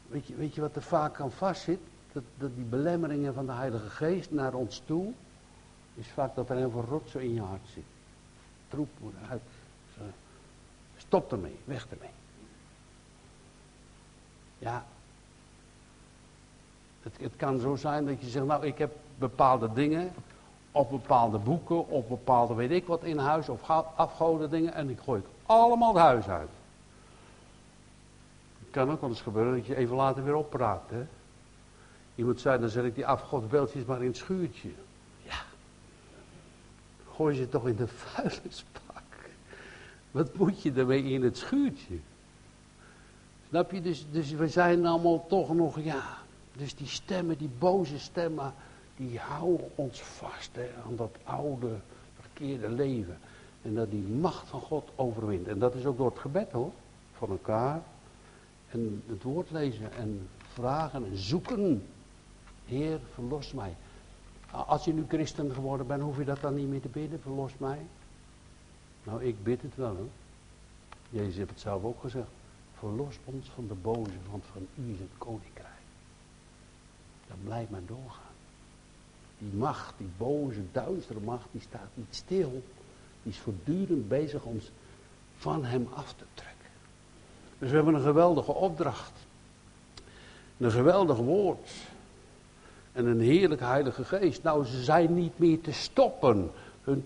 Weet 0.08 0.28
je, 0.28 0.36
weet 0.36 0.56
je 0.56 0.62
wat 0.62 0.76
er 0.76 0.82
vaak 0.82 1.20
aan 1.20 1.32
vastzit? 1.32 1.80
Dat, 2.12 2.24
dat 2.38 2.56
die 2.56 2.66
belemmeringen 2.66 3.34
van 3.34 3.46
de 3.46 3.52
Heilige 3.52 3.90
Geest 3.90 4.32
naar 4.32 4.54
ons 4.54 4.82
toe, 4.86 5.14
is 5.96 6.08
vaak 6.08 6.36
dat 6.36 6.50
er 6.50 6.56
heel 6.56 6.72
veel 6.72 6.86
rotzooi 6.90 7.26
in 7.26 7.34
je 7.34 7.42
hart 7.42 7.68
zit. 7.74 7.84
Troep 8.68 8.90
moet 9.00 9.14
uit. 9.30 9.42
Stop 10.98 11.32
ermee, 11.32 11.58
weg 11.66 11.88
ermee. 11.90 12.10
Ja, 14.60 14.86
het, 17.02 17.14
het 17.20 17.36
kan 17.36 17.60
zo 17.60 17.76
zijn 17.76 18.06
dat 18.06 18.22
je 18.22 18.28
zegt, 18.28 18.46
nou 18.46 18.66
ik 18.66 18.78
heb 18.78 18.96
bepaalde 19.18 19.74
dingen, 19.74 20.14
of 20.72 20.90
bepaalde 20.90 21.38
boeken, 21.38 21.88
of 21.88 22.08
bepaalde 22.08 22.54
weet 22.54 22.72
ik 22.72 22.86
wat 22.86 23.04
in 23.04 23.18
huis, 23.18 23.50
of 23.50 23.70
afgoden 23.96 24.50
dingen, 24.50 24.74
en 24.74 24.90
ik 24.90 25.00
gooi 25.00 25.22
het 25.22 25.30
allemaal 25.46 25.94
het 25.94 26.04
huis 26.04 26.28
uit. 26.28 26.50
Het 28.60 28.70
kan 28.72 28.92
ook 28.92 29.02
wel 29.02 29.10
eens 29.10 29.22
gebeuren 29.22 29.56
dat 29.56 29.66
je 29.66 29.76
even 29.76 29.96
later 29.96 30.24
weer 30.24 30.36
oppraat. 30.36 30.84
Hè? 30.90 31.06
Iemand 32.16 32.40
zei, 32.40 32.60
dan 32.60 32.70
zet 32.70 32.86
ik 32.86 32.96
die 32.96 33.08
afgodsbeeldjes 33.08 33.86
maar 33.86 34.02
in 34.02 34.08
het 34.08 34.18
schuurtje. 34.18 34.70
Ja. 35.24 35.42
Gooi 37.16 37.36
ze 37.36 37.50
toch 37.50 37.68
in 37.68 37.76
de 37.76 37.88
vuilnisbak. 38.04 39.04
Wat 40.12 40.36
moet 40.36 40.62
je 40.62 40.72
ermee 40.72 41.04
in 41.04 41.24
het 41.24 41.38
schuurtje? 41.38 42.00
Dus, 43.50 44.06
dus 44.12 44.32
we 44.32 44.48
zijn 44.48 44.86
allemaal 44.86 45.28
toch 45.28 45.54
nog, 45.54 45.80
ja. 45.80 46.18
Dus 46.54 46.76
die 46.76 46.88
stemmen, 46.88 47.38
die 47.38 47.50
boze 47.60 48.00
stemmen 48.00 48.54
die 48.96 49.20
houden 49.20 49.70
ons 49.76 50.02
vast 50.02 50.58
aan 50.86 50.96
dat 50.96 51.18
oude, 51.24 51.76
verkeerde 52.20 52.70
leven. 52.70 53.18
En 53.62 53.76
dat 53.76 53.92
die 53.92 54.04
macht 54.04 54.48
van 54.48 54.62
God 54.62 54.90
overwint. 54.96 55.48
En 55.48 55.60
dat 55.60 55.76
is 55.76 55.86
ook 55.86 55.98
door 55.98 56.10
het 56.10 56.20
gebed 56.20 56.52
hoor, 56.52 56.72
van 57.14 57.30
elkaar. 57.30 57.82
En 58.70 59.04
het 59.08 59.24
woord 59.24 59.52
lezen 59.52 59.94
en 59.94 60.28
vragen 60.54 61.06
en 61.06 61.18
zoeken. 61.18 61.84
Heer, 62.66 63.00
verlos 63.14 63.54
mij. 63.54 63.76
Als 64.52 64.86
je 64.86 64.94
nu 64.94 65.06
christen 65.08 65.54
geworden 65.54 65.88
bent, 65.88 66.02
hoef 66.02 66.18
je 66.18 66.26
dat 66.26 66.42
dan 66.42 66.56
niet 66.56 66.68
meer 66.68 66.82
te 66.82 66.88
bidden, 66.88 67.22
verlos 67.22 67.52
mij. 67.58 67.80
Nou, 69.04 69.24
ik 69.24 69.44
bid 69.44 69.62
het 69.62 69.76
wel 69.76 69.96
hoor. 69.96 70.10
Jezus 71.10 71.36
heeft 71.36 71.50
het 71.50 71.60
zelf 71.60 71.84
ook 71.84 72.02
gezegd. 72.02 72.39
Verlos 72.80 73.16
ons 73.26 73.50
van 73.56 73.68
de 73.68 73.74
boze, 73.74 74.18
want 74.32 74.44
van 74.52 74.68
u 74.76 74.92
het 74.92 75.18
koninkrijk. 75.18 75.68
Dat 77.28 77.38
blijft 77.44 77.70
maar 77.70 77.86
doorgaan. 77.86 78.36
Die 79.38 79.54
macht, 79.54 79.94
die 79.98 80.10
boze, 80.18 80.62
duistere 80.72 81.20
macht, 81.20 81.46
die 81.52 81.62
staat 81.62 81.90
niet 81.94 82.16
stil. 82.16 82.64
Die 83.24 83.32
is 83.32 83.38
voortdurend 83.38 84.08
bezig 84.08 84.44
ons 84.44 84.72
van 85.38 85.66
hem 85.66 85.88
af 85.94 86.14
te 86.14 86.24
trekken. 86.34 86.70
Dus 87.58 87.70
we 87.70 87.76
hebben 87.76 87.94
een 87.94 88.02
geweldige 88.02 88.52
opdracht. 88.52 89.14
Een 90.58 90.72
geweldig 90.72 91.18
woord. 91.18 91.70
En 92.92 93.06
een 93.06 93.22
heerlijke 93.22 93.64
heilige 93.64 94.04
geest. 94.04 94.44
Nou, 94.44 94.66
ze 94.66 94.84
zijn 94.84 95.14
niet 95.14 95.40
meer 95.40 95.62
te 95.62 95.72
stoppen. 95.72 96.52
Hun 96.84 97.04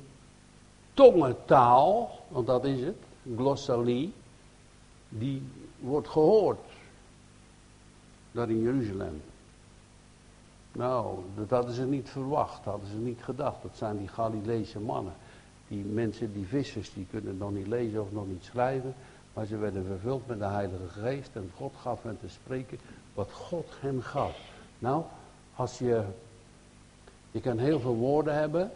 tongentaal, 0.93 2.19
want 2.27 2.47
dat 2.47 2.65
is 2.65 2.81
het, 2.81 2.97
glossalie, 3.35 4.13
die 5.09 5.41
wordt 5.83 6.07
gehoord. 6.07 6.59
daar 8.31 8.49
in 8.49 8.61
Jeruzalem. 8.61 9.21
Nou, 10.71 11.19
dat 11.35 11.49
hadden 11.49 11.73
ze 11.73 11.85
niet 11.85 12.09
verwacht, 12.09 12.65
hadden 12.65 12.89
ze 12.89 12.97
niet 12.97 13.23
gedacht. 13.23 13.61
Dat 13.61 13.71
zijn 13.75 13.97
die 13.97 14.07
Galileese 14.07 14.79
mannen. 14.79 15.13
Die 15.67 15.83
mensen, 15.83 16.33
die 16.33 16.45
vissers, 16.45 16.93
die 16.93 17.05
kunnen 17.09 17.37
nog 17.37 17.51
niet 17.51 17.67
lezen 17.67 18.01
of 18.01 18.11
nog 18.11 18.27
niet 18.27 18.43
schrijven. 18.43 18.95
Maar 19.33 19.45
ze 19.45 19.57
werden 19.57 19.85
vervuld 19.85 20.27
met 20.27 20.39
de 20.39 20.45
Heilige 20.45 20.87
Geest. 20.87 21.29
En 21.33 21.51
God 21.55 21.73
gaf 21.81 22.03
hen 22.03 22.19
te 22.19 22.29
spreken 22.29 22.79
wat 23.13 23.31
God 23.31 23.67
hen 23.79 24.03
gaf. 24.03 24.39
Nou, 24.79 25.03
als 25.55 25.77
je. 25.77 26.03
Je 27.31 27.41
kan 27.41 27.57
heel 27.57 27.79
veel 27.79 27.95
woorden 27.95 28.33
hebben. 28.35 28.71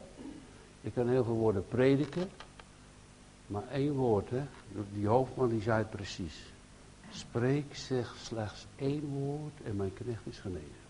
Je 0.81 0.91
kan 0.91 1.07
heel 1.07 1.23
veel 1.23 1.33
woorden 1.33 1.67
prediken. 1.67 2.29
Maar 3.47 3.63
één 3.71 3.93
woord, 3.93 4.29
hè. 4.29 4.41
Die 4.93 5.07
hoofdman 5.07 5.49
die 5.49 5.61
zei 5.61 5.77
het 5.77 5.89
precies. 5.89 6.55
Spreek 7.09 7.75
zeg 7.75 8.15
slechts 8.21 8.65
één 8.75 9.05
woord 9.05 9.53
en 9.63 9.75
mijn 9.75 9.93
knecht 9.93 10.25
is 10.25 10.37
genezen. 10.37 10.85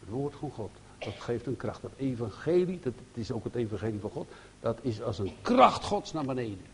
Het 0.00 0.08
woord 0.08 0.34
van 0.34 0.50
God. 0.50 0.70
Dat 0.98 1.14
geeft 1.14 1.46
een 1.46 1.56
kracht. 1.56 1.82
Dat 1.82 1.92
evangelie, 1.96 2.80
dat 2.80 2.92
is 3.14 3.30
ook 3.30 3.44
het 3.44 3.54
evangelie 3.54 4.00
van 4.00 4.10
God. 4.10 4.28
Dat 4.60 4.78
is 4.82 5.02
als 5.02 5.18
een 5.18 5.32
kracht 5.42 5.84
Gods 5.84 6.12
naar 6.12 6.24
beneden. 6.24 6.64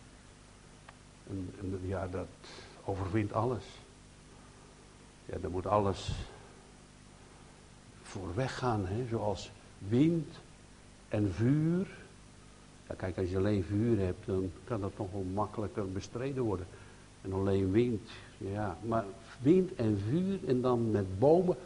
En, 1.29 1.81
ja, 1.83 2.07
dat 2.07 2.27
overwint 2.85 3.33
alles. 3.33 3.65
Ja, 5.25 5.39
dan 5.41 5.51
moet 5.51 5.67
alles 5.67 6.11
voor 8.03 8.35
weggaan. 8.35 8.87
Hè? 8.87 9.07
Zoals 9.07 9.51
wind 9.79 10.29
en 11.09 11.33
vuur. 11.33 11.87
Ja, 12.89 12.95
kijk, 12.95 13.19
als 13.19 13.31
je 13.31 13.37
alleen 13.37 13.65
vuur 13.65 13.99
hebt, 13.99 14.27
dan 14.27 14.53
kan 14.65 14.81
dat 14.81 14.99
nog 14.99 15.13
wel 15.13 15.27
makkelijker 15.35 15.93
bestreden 15.93 16.43
worden. 16.43 16.67
En 17.23 17.33
alleen 17.33 17.71
wind, 17.71 18.11
ja. 18.51 18.77
Maar 18.81 19.05
wind 19.41 19.75
en 19.75 19.99
vuur 20.09 20.39
en 20.47 20.61
dan 20.61 20.91
met 20.91 21.19
bomen. 21.19 21.57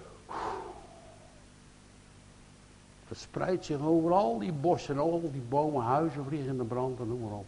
Verspreidt 3.07 3.65
zich 3.65 3.81
overal 3.81 4.39
die 4.39 4.53
bossen, 4.53 4.99
al 4.99 5.31
die 5.33 5.43
bomen, 5.49 5.83
huizen 5.83 6.25
vliegen 6.25 6.49
in 6.49 6.57
de 6.57 6.65
brand 6.65 7.01
en 7.01 7.09
noem 7.09 7.21
maar 7.21 7.39
op. 7.39 7.47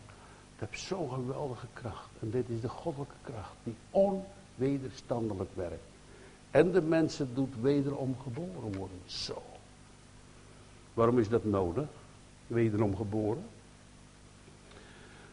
Het 0.57 0.69
heeft 0.71 0.83
zo'n 0.83 1.11
geweldige 1.11 1.67
kracht. 1.73 2.11
En 2.21 2.31
dit 2.31 2.49
is 2.49 2.61
de 2.61 2.69
goddelijke 2.69 3.15
kracht 3.23 3.55
die 3.63 3.75
onwederstandelijk 3.91 5.51
werkt. 5.55 5.87
En 6.51 6.73
de 6.73 6.83
mensen 6.83 7.35
doet 7.35 7.55
wederom 7.61 8.17
geboren 8.23 8.77
worden. 8.77 9.01
Zo. 9.07 9.43
Waarom 10.95 11.19
is 11.19 11.29
dat 11.29 11.45
nodig? 11.45 11.87
Wederom 12.47 12.97
geboren? 12.97 13.45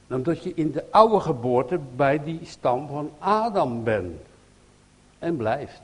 Omdat 0.10 0.44
je 0.44 0.54
in 0.54 0.72
de 0.72 0.86
oude 0.92 1.20
geboorte 1.20 1.80
bij 1.96 2.24
die 2.24 2.40
stam 2.44 2.88
van 2.88 3.12
Adam 3.20 3.84
bent. 3.84 4.22
En 5.20 5.36
blijft. 5.36 5.82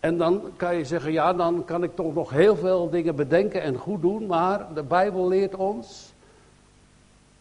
En 0.00 0.16
dan 0.16 0.42
kan 0.56 0.76
je 0.76 0.84
zeggen, 0.84 1.12
ja, 1.12 1.32
dan 1.32 1.64
kan 1.64 1.82
ik 1.82 1.94
toch 1.94 2.14
nog 2.14 2.30
heel 2.30 2.56
veel 2.56 2.90
dingen 2.90 3.16
bedenken 3.16 3.62
en 3.62 3.76
goed 3.76 4.00
doen. 4.00 4.26
Maar 4.26 4.74
de 4.74 4.82
Bijbel 4.82 5.28
leert 5.28 5.54
ons, 5.54 6.12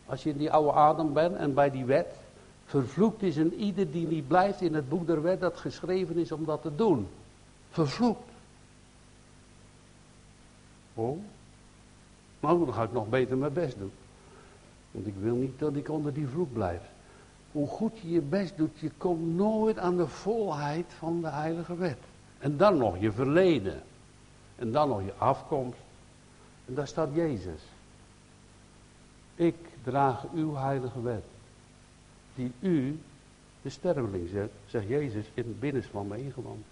als 0.06 0.24
je 0.24 0.30
in 0.30 0.38
die 0.38 0.52
oude 0.52 0.72
Adam 0.72 1.14
bent 1.14 1.36
en 1.36 1.54
bij 1.54 1.72
die 1.72 1.86
wet, 1.86 2.08
vervloekt 2.66 3.22
is 3.22 3.38
een 3.38 3.54
ieder 3.54 3.92
die 3.92 4.08
niet 4.08 4.28
blijft 4.28 4.62
in 4.62 4.74
het 4.74 4.90
boek 4.90 5.08
der 5.08 5.22
wet 5.22 5.40
dat 5.40 5.58
geschreven 5.58 6.18
is 6.18 6.32
om 6.32 6.46
dat 6.46 6.62
te 6.62 6.76
doen. 6.76 7.08
Vervloekt. 7.70 8.32
Oh, 10.94 11.18
nou 12.40 12.66
dan 12.66 12.74
ga 12.74 12.84
ik 12.84 12.92
nog 12.92 13.10
beter 13.10 13.38
mijn 13.38 13.54
best 13.54 13.78
doen. 13.78 13.92
Want 14.96 15.08
ik 15.08 15.16
wil 15.20 15.36
niet 15.36 15.60
dat 15.60 15.76
ik 15.76 15.90
onder 15.90 16.14
die 16.14 16.28
vloek 16.28 16.54
blijf. 16.54 16.82
Hoe 17.52 17.68
goed 17.68 18.00
je 18.00 18.10
je 18.10 18.22
best 18.22 18.58
doet, 18.58 18.80
je 18.80 18.92
komt 18.98 19.36
nooit 19.36 19.78
aan 19.78 19.98
de 19.98 20.08
volheid 20.08 20.86
van 20.98 21.22
de 21.22 21.30
heilige 21.30 21.76
wet. 21.76 21.98
En 22.38 22.58
dan 22.58 22.78
nog 22.78 23.00
je 23.00 23.12
verleden. 23.12 23.82
En 24.56 24.72
dan 24.72 24.90
nog 24.90 25.04
je 25.04 25.14
afkomst. 25.18 25.80
En 26.66 26.74
daar 26.74 26.88
staat 26.88 27.10
Jezus. 27.14 27.62
Ik 29.36 29.56
draag 29.84 30.26
uw 30.34 30.56
heilige 30.56 31.02
wet. 31.02 31.24
Die 32.36 32.52
u, 32.60 33.00
de 33.62 33.70
sterveling, 33.70 34.30
zet, 34.30 34.52
zegt 34.66 34.88
Jezus, 34.88 35.26
in 35.34 35.44
het 35.44 35.60
binnenste 35.60 35.92
van 35.92 36.08
me 36.08 36.18
ingewand. 36.18 36.66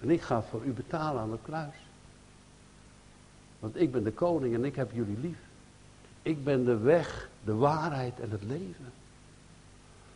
En 0.00 0.10
ik 0.10 0.22
ga 0.22 0.42
voor 0.42 0.64
u 0.64 0.72
betalen 0.72 1.20
aan 1.20 1.30
het 1.30 1.42
kruis. 1.42 1.74
Want 3.58 3.76
ik 3.76 3.92
ben 3.92 4.04
de 4.04 4.12
koning 4.12 4.54
en 4.54 4.64
ik 4.64 4.76
heb 4.76 4.92
jullie 4.92 5.18
lief. 5.18 5.45
Ik 6.26 6.44
ben 6.44 6.64
de 6.64 6.76
weg, 6.76 7.28
de 7.44 7.54
waarheid 7.54 8.20
en 8.20 8.30
het 8.30 8.42
leven. 8.42 8.92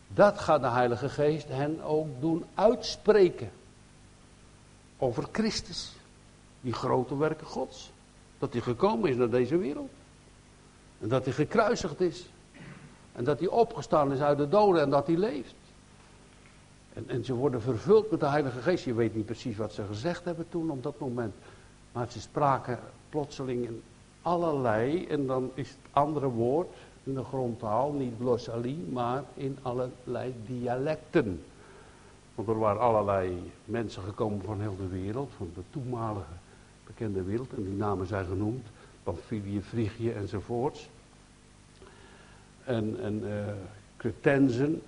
Dat 0.07 0.39
gaat 0.39 0.61
de 0.61 0.69
Heilige 0.69 1.09
Geest 1.09 1.47
hen 1.47 1.81
ook 1.81 2.07
doen 2.19 2.45
uitspreken. 2.55 3.51
Over 4.97 5.27
Christus. 5.31 5.95
Die 6.61 6.73
grote 6.73 7.17
werken 7.17 7.47
Gods. 7.47 7.91
Dat 8.39 8.53
hij 8.53 8.61
gekomen 8.61 9.09
is 9.09 9.15
naar 9.15 9.29
deze 9.29 9.57
wereld. 9.57 9.89
En 10.99 11.07
dat 11.07 11.25
hij 11.25 11.33
gekruisigd 11.33 12.01
is. 12.01 12.29
En 13.11 13.23
dat 13.23 13.39
hij 13.39 13.47
opgestaan 13.47 14.11
is 14.11 14.19
uit 14.19 14.37
de 14.37 14.49
doden 14.49 14.81
en 14.81 14.89
dat 14.89 15.07
hij 15.07 15.17
leeft. 15.17 15.55
En, 16.93 17.09
en 17.09 17.25
ze 17.25 17.33
worden 17.33 17.61
vervuld 17.61 18.11
met 18.11 18.19
de 18.19 18.27
Heilige 18.27 18.61
Geest. 18.61 18.85
Je 18.85 18.93
weet 18.93 19.15
niet 19.15 19.25
precies 19.25 19.57
wat 19.57 19.73
ze 19.73 19.85
gezegd 19.85 20.25
hebben 20.25 20.45
toen 20.49 20.69
op 20.69 20.83
dat 20.83 20.99
moment. 20.99 21.33
Maar 21.91 22.11
ze 22.11 22.21
spraken 22.21 22.79
plotseling 23.09 23.65
in 23.65 23.83
allerlei, 24.21 25.05
en 25.05 25.27
dan 25.27 25.51
is 25.53 25.69
het 25.69 25.77
andere 25.91 26.27
woord 26.27 26.67
in 27.03 27.13
de 27.13 27.23
grondtaal, 27.23 27.91
niet 27.91 28.13
glossalie, 28.19 28.77
maar 28.89 29.23
in 29.33 29.57
allerlei 29.61 30.33
dialecten. 30.45 31.43
Want 32.35 32.47
er 32.47 32.59
waren 32.59 32.81
allerlei 32.81 33.51
mensen 33.65 34.03
gekomen 34.03 34.41
van 34.45 34.61
heel 34.61 34.75
de 34.75 34.87
wereld, 34.87 35.29
van 35.37 35.51
de 35.55 35.61
toenmalige 35.69 36.33
bekende 36.85 37.23
wereld, 37.23 37.53
en 37.53 37.63
die 37.63 37.73
namen 37.73 38.07
zijn 38.07 38.25
genoemd, 38.25 38.67
Pamphylië, 39.03 39.61
Frigië 39.61 40.11
enzovoorts. 40.11 40.89
En, 42.63 42.99
en 43.01 43.23
uh, 43.23 43.31
Cretensen, 43.97 44.81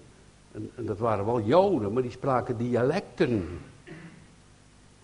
en, 0.52 0.72
en, 0.76 0.86
dat 0.86 0.98
waren 0.98 1.26
wel 1.26 1.42
Joden, 1.42 1.94
maar 1.94 2.02
die 2.02 2.12
spraken 2.12 2.58
dialecten. 2.58 3.60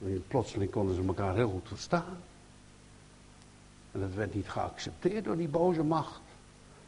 En 0.03 0.23
plotseling 0.27 0.71
konden 0.71 0.95
ze 0.95 1.03
elkaar 1.07 1.35
heel 1.35 1.49
goed 1.49 1.67
verstaan. 1.67 2.17
En 3.91 3.99
dat 3.99 4.13
werd 4.13 4.33
niet 4.33 4.49
geaccepteerd 4.49 5.23
door 5.23 5.37
die 5.37 5.47
boze 5.47 5.83
macht. 5.83 6.21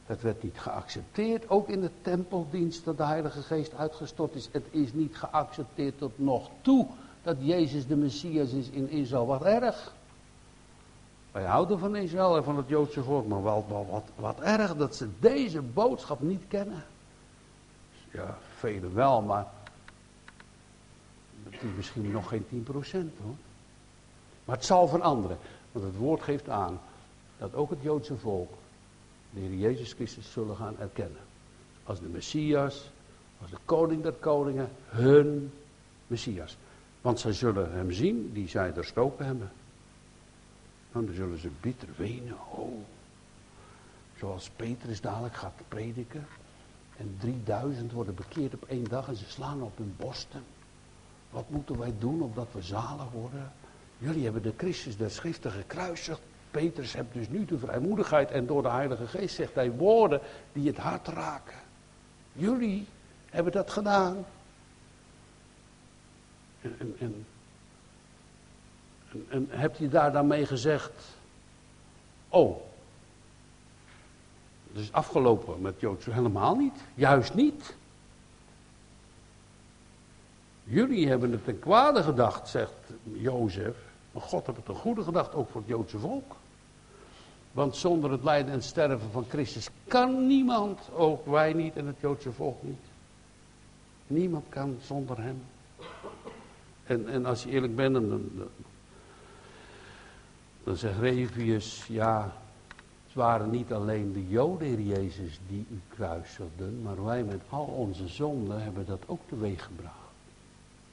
Het 0.06 0.22
werd 0.22 0.44
niet 0.44 0.60
geaccepteerd, 0.60 1.50
ook 1.50 1.70
in 1.70 1.82
de 1.82 1.90
tempeldienst 2.02 2.86
dat 2.86 2.98
de 2.98 3.06
Heilige 3.06 3.42
Geest 3.42 3.74
uitgestort 3.74 4.36
is. 4.36 4.50
Het 4.52 4.66
is 4.70 4.94
niet 4.94 5.16
geaccepteerd 5.16 5.98
tot 5.98 6.20
nog 6.20 6.50
toe 6.62 6.88
dat 7.24 7.38
Jezus 7.40 7.88
de 7.88 7.96
Messias 7.96 8.52
is 8.52 8.70
in 8.70 8.90
Israël. 8.90 9.26
Wat 9.26 9.44
erg. 9.44 9.94
Wij 11.32 11.44
houden 11.44 11.80
van 11.80 11.96
Israël 11.96 12.38
en 12.38 12.44
van 12.44 12.58
het 12.58 12.68
Joodse 12.68 13.04
volk, 13.04 13.28
maar 13.28 13.44
wel, 13.44 13.66
wat, 13.90 14.10
wat 14.16 14.40
erg 14.40 14.76
dat 14.76 14.96
ze 14.96 15.08
deze 15.20 15.62
boodschap 15.62 16.22
niet 16.22 16.44
kennen. 16.48 16.84
Ja, 18.12 18.38
velen 18.56 18.94
wel, 18.94 19.22
maar 19.22 19.48
het 21.44 21.54
is 21.54 21.76
misschien 21.76 22.12
nog 22.12 22.28
geen 22.28 22.46
10% 22.46 22.50
hoor. 22.72 23.36
Maar 24.46 24.56
het 24.56 24.66
zal 24.66 24.88
veranderen, 24.88 25.38
want 25.72 25.86
het 25.86 25.96
woord 25.96 26.22
geeft 26.22 26.50
aan 26.50 26.80
dat 27.42 27.56
ook 27.56 27.70
het 27.70 27.82
Joodse 27.82 28.18
volk 28.18 28.52
de 29.30 29.40
Heer 29.40 29.54
Jezus 29.54 29.94
Christus 29.94 30.32
zullen 30.32 30.56
gaan 30.56 30.80
erkennen. 30.80 31.22
Als 31.84 32.00
de 32.00 32.08
Messias, 32.08 32.92
als 33.42 33.50
de 33.50 33.58
koning 33.66 34.04
der 34.04 34.14
koningen, 34.14 34.70
hun 34.86 35.52
Messias. 36.08 36.58
Want 37.02 37.20
zij 37.20 37.34
zullen 37.34 37.72
hem 37.72 37.92
zien 37.92 38.32
die 38.34 38.48
zij 38.48 38.74
er 38.74 38.86
stoken 38.86 39.26
hebben. 39.26 39.52
En 40.92 41.06
dan 41.06 41.16
zullen 41.16 41.38
ze 41.38 41.50
bitter 41.62 41.88
wenen. 41.96 42.36
Oh. 42.52 42.84
Zoals 44.18 44.50
Petrus 44.50 45.02
dadelijk 45.02 45.36
gaat 45.36 45.62
prediken. 45.68 46.28
En 46.98 47.16
3000 47.20 47.92
worden 47.92 48.16
bekeerd 48.16 48.54
op 48.54 48.64
één 48.68 48.84
dag 48.84 49.08
en 49.08 49.16
ze 49.16 49.30
slaan 49.30 49.62
op 49.62 49.78
hun 49.78 49.94
borsten. 49.98 50.44
Wat 51.30 51.50
moeten 51.50 51.78
wij 51.78 51.94
doen 52.00 52.22
opdat 52.22 52.48
we 52.52 52.62
zalig 52.62 53.12
worden? 53.12 53.52
Jullie 53.98 54.24
hebben 54.24 54.42
de 54.42 54.54
Christus 54.58 54.98
der 54.98 55.12
schriften 55.12 55.52
gekruisigd. 55.52 56.22
Petrus 56.52 56.94
hebt 56.94 57.14
dus 57.14 57.30
nu 57.30 57.46
de 57.46 57.60
vrijmoedigheid 57.60 58.32
en 58.32 58.46
door 58.46 58.62
de 58.62 58.70
Heilige 58.70 59.08
Geest 59.08 59.36
zegt 59.36 59.56
hij 59.56 59.72
woorden 59.72 60.20
die 60.54 60.68
het 60.68 60.78
hart 60.78 61.08
raken. 61.08 61.60
Jullie 62.34 62.88
hebben 63.30 63.52
dat 63.52 63.72
gedaan. 63.72 64.26
En, 66.62 66.96
en, 67.00 67.26
en, 69.30 69.48
hebt 69.50 69.78
hij 69.78 69.90
daar 69.90 70.12
dan 70.12 70.28
mee 70.28 70.46
gezegd, 70.46 70.92
oh, 72.30 72.62
het 74.68 74.82
is 74.82 74.92
afgelopen 74.92 75.62
met 75.62 75.80
Joods 75.80 76.06
helemaal 76.06 76.56
niet, 76.56 76.76
juist 76.94 77.34
niet. 77.34 77.76
Jullie 80.64 81.08
hebben 81.08 81.32
het 81.32 81.44
ten 81.44 81.60
kwade 81.60 82.04
gedacht, 82.04 82.48
zegt 82.48 82.74
Jozef. 83.04 83.76
Maar 84.12 84.22
God 84.22 84.46
heeft 84.46 84.58
het 84.58 84.68
een 84.68 84.76
goede 84.76 85.04
gedacht, 85.04 85.34
ook 85.34 85.50
voor 85.50 85.62
het 85.62 85.70
Joodse 85.70 86.00
volk. 86.00 86.36
Want 87.52 87.76
zonder 87.76 88.12
het 88.12 88.24
lijden 88.24 88.54
en 88.54 88.64
sterven 88.64 89.12
van 89.12 89.26
Christus 89.30 89.70
kan 89.88 90.28
niemand, 90.28 90.80
ook 90.96 91.26
wij 91.26 91.54
niet 91.54 91.76
en 91.76 91.86
het 91.86 92.00
Joodse 92.00 92.32
volk 92.32 92.64
niet. 92.64 92.86
Niemand 94.08 94.46
kan 94.50 94.78
zonder 94.82 95.22
hem. 95.22 95.42
En, 96.84 97.10
en 97.10 97.26
als 97.26 97.44
je 97.44 97.50
eerlijk 97.50 97.76
bent, 97.76 97.94
dan, 97.94 98.30
dan, 100.64 100.76
zegt 100.76 101.00
Revius, 101.00 101.86
ja, 101.88 102.34
het 103.06 103.14
waren 103.14 103.50
niet 103.50 103.74
alleen 103.74 104.14
de 104.14 104.28
Joden, 104.28 104.68
Heer 104.68 104.82
Jezus, 104.82 105.40
die 105.48 105.66
u 105.72 105.82
kruisigden, 105.88 106.82
maar 106.82 107.04
wij 107.04 107.24
met 107.24 107.42
al 107.50 107.66
onze 107.66 108.08
zonden 108.08 108.64
hebben 108.64 108.86
dat 108.86 109.04
ook 109.06 109.22
teweeggebracht. 109.26 109.96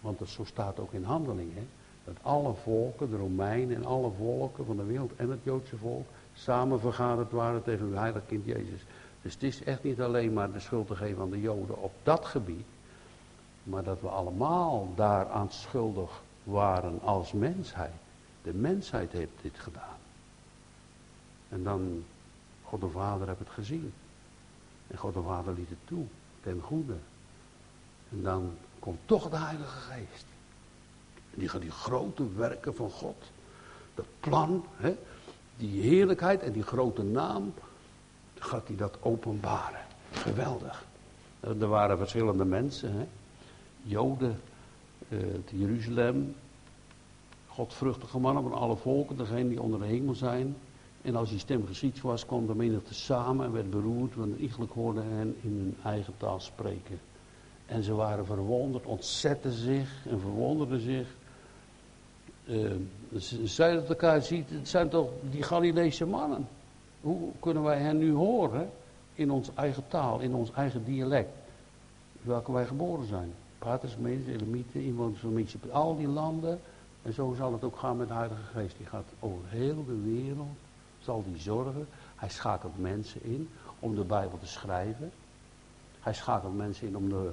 Want 0.00 0.18
dat, 0.18 0.28
zo 0.28 0.44
staat 0.44 0.78
ook 0.78 0.92
in 0.92 1.04
handelingen, 1.04 1.68
dat 2.04 2.16
alle 2.22 2.54
volken, 2.62 3.10
de 3.10 3.16
Romeinen 3.16 3.76
en 3.76 3.84
alle 3.84 4.10
volken 4.18 4.66
van 4.66 4.76
de 4.76 4.84
wereld 4.84 5.16
en 5.16 5.30
het 5.30 5.40
Joodse 5.42 5.76
volk, 5.76 6.06
samen 6.38 6.80
vergaderd 6.80 7.30
waren 7.30 7.62
tegen 7.62 7.86
uw 7.86 7.94
heilig 7.94 8.22
kind 8.26 8.44
Jezus. 8.44 8.80
Dus 9.22 9.32
het 9.32 9.42
is 9.42 9.62
echt 9.62 9.82
niet 9.82 10.00
alleen 10.00 10.32
maar 10.32 10.52
de 10.52 10.60
schuld 10.60 10.86
te 10.86 10.96
geven 10.96 11.22
aan 11.22 11.30
de 11.30 11.40
Joden 11.40 11.82
op 11.82 11.92
dat 12.02 12.24
gebied, 12.24 12.66
maar 13.62 13.82
dat 13.82 14.00
we 14.00 14.08
allemaal 14.08 14.92
daaraan 14.94 15.50
schuldig 15.50 16.22
waren 16.42 17.00
als 17.02 17.32
mensheid. 17.32 17.92
De 18.42 18.54
mensheid 18.54 19.12
heeft 19.12 19.32
dit 19.42 19.58
gedaan. 19.58 19.96
En 21.48 21.62
dan, 21.62 22.04
God 22.64 22.80
de 22.80 22.88
Vader 22.88 23.26
heeft 23.26 23.38
het 23.38 23.48
gezien. 23.48 23.92
En 24.86 24.98
God 24.98 25.14
de 25.14 25.22
Vader 25.22 25.54
liet 25.54 25.68
het 25.68 25.78
toe, 25.84 26.04
ten 26.40 26.60
goede. 26.60 26.96
En 28.10 28.22
dan 28.22 28.54
komt 28.78 28.98
toch 29.04 29.30
de 29.30 29.36
Heilige 29.36 29.78
Geest. 29.78 30.24
Die 31.34 31.48
gaat 31.48 31.60
die 31.60 31.70
grote 31.70 32.32
werken 32.34 32.74
van 32.74 32.90
God, 32.90 33.24
dat 33.94 34.06
plan, 34.20 34.64
hè, 34.76 34.96
die 35.58 35.80
heerlijkheid 35.80 36.42
en 36.42 36.52
die 36.52 36.62
grote 36.62 37.02
naam, 37.02 37.52
gaat 38.34 38.66
hij 38.66 38.76
dat 38.76 38.98
openbaren. 39.00 39.80
Geweldig. 40.12 40.86
Er 41.40 41.68
waren 41.68 41.98
verschillende 41.98 42.44
mensen, 42.44 42.92
hè. 42.92 43.06
Joden, 43.82 44.40
eh, 45.08 45.18
Jeruzalem, 45.50 46.34
godvruchtige 47.46 48.18
mannen 48.18 48.42
van 48.42 48.52
alle 48.52 48.76
volken, 48.76 49.16
degene 49.16 49.48
die 49.48 49.62
onder 49.62 49.80
de 49.80 49.86
hemel 49.86 50.14
zijn. 50.14 50.56
En 51.02 51.16
als 51.16 51.30
die 51.30 51.38
stem 51.38 51.66
geschied 51.66 52.00
was, 52.00 52.26
kwam 52.26 52.46
de 52.46 52.54
menigte 52.54 52.94
samen 52.94 53.46
en 53.46 53.52
werd 53.52 53.70
beroerd, 53.70 54.14
want 54.14 54.38
iegelijk 54.38 54.72
hoorde 54.72 55.00
hen 55.00 55.36
in 55.40 55.50
hun 55.50 55.76
eigen 55.84 56.14
taal 56.16 56.40
spreken. 56.40 57.00
En 57.66 57.82
ze 57.82 57.94
waren 57.94 58.26
verwonderd, 58.26 58.86
ontzetten 58.86 59.52
zich 59.52 60.06
en 60.10 60.20
verwonderden 60.20 60.80
zich. 60.80 61.08
Uh, 62.48 62.70
zeiden 63.44 63.80
tot 63.80 63.88
elkaar, 63.88 64.22
ziet, 64.22 64.50
het 64.50 64.68
zijn 64.68 64.88
toch 64.88 65.10
die 65.30 65.42
Galileese 65.42 66.06
mannen. 66.06 66.48
Hoe 67.00 67.30
kunnen 67.40 67.62
wij 67.62 67.78
hen 67.78 67.98
nu 67.98 68.12
horen 68.12 68.70
in 69.14 69.30
onze 69.30 69.50
eigen 69.54 69.84
taal, 69.88 70.20
in 70.20 70.34
ons 70.34 70.52
eigen 70.52 70.84
dialect, 70.84 71.30
welke 72.22 72.52
wij 72.52 72.66
geboren 72.66 73.06
zijn? 73.06 73.32
Paters, 73.58 73.96
mensen, 73.96 74.32
Elamieten, 74.32 74.82
inwoners 74.82 75.20
van 75.20 75.32
Mississippi, 75.32 75.70
al 75.70 75.96
die 75.96 76.08
landen. 76.08 76.60
En 77.02 77.12
zo 77.12 77.34
zal 77.36 77.52
het 77.52 77.64
ook 77.64 77.76
gaan 77.76 77.96
met 77.96 78.08
de 78.08 78.14
Heilige 78.14 78.42
Geest. 78.52 78.76
Die 78.76 78.86
gaat 78.86 79.06
over 79.20 79.48
heel 79.48 79.84
de 79.84 80.00
wereld, 80.02 80.56
zal 81.00 81.24
die 81.26 81.40
zorgen. 81.40 81.88
Hij 82.16 82.28
schakelt 82.28 82.78
mensen 82.78 83.24
in 83.24 83.48
om 83.78 83.94
de 83.94 84.04
Bijbel 84.04 84.38
te 84.38 84.46
schrijven. 84.46 85.12
Hij 86.00 86.14
schakelt 86.14 86.56
mensen 86.56 86.86
in 86.86 86.96
om 86.96 87.08
de 87.08 87.30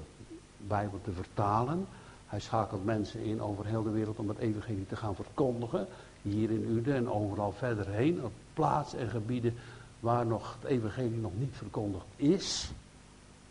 Bijbel 0.58 0.99
te 1.04 1.12
vertalen. 1.12 1.88
Hij 2.36 2.43
schakelt 2.43 2.86
mensen 2.86 3.19
in 3.19 3.41
over 3.41 3.65
heel 3.65 3.84
de 3.84 3.89
wereld 3.89 4.19
om 4.19 4.30
het 4.30 4.38
evangelie 4.38 4.86
te 4.88 4.95
gaan 4.95 5.15
verkondigen. 5.15 5.88
Hier 6.21 6.52
in 6.52 6.65
Uden 6.69 6.95
en 6.95 7.10
overal 7.10 7.52
verder 7.52 7.88
heen. 7.88 8.24
Op 8.24 8.32
plaatsen 8.54 9.00
en 9.00 9.10
gebieden 9.10 9.56
waar 10.00 10.26
nog 10.26 10.58
het 10.62 10.71
evangelie 10.71 11.17
nog 11.17 11.32
niet 11.36 11.56
verkondigd 11.56 12.06
is. 12.15 12.71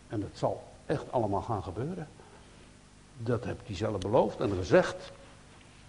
En 0.09 0.21
dat 0.21 0.31
zal 0.33 0.65
echt 0.87 1.13
allemaal 1.13 1.43
gaan 1.43 1.63
gebeuren. 1.63 2.09
Dat 3.19 3.45
heb 3.45 3.61
hij 3.67 3.77
zelf 3.77 3.99
beloofd 3.99 4.41
en 4.41 4.51
gezegd. 4.51 5.13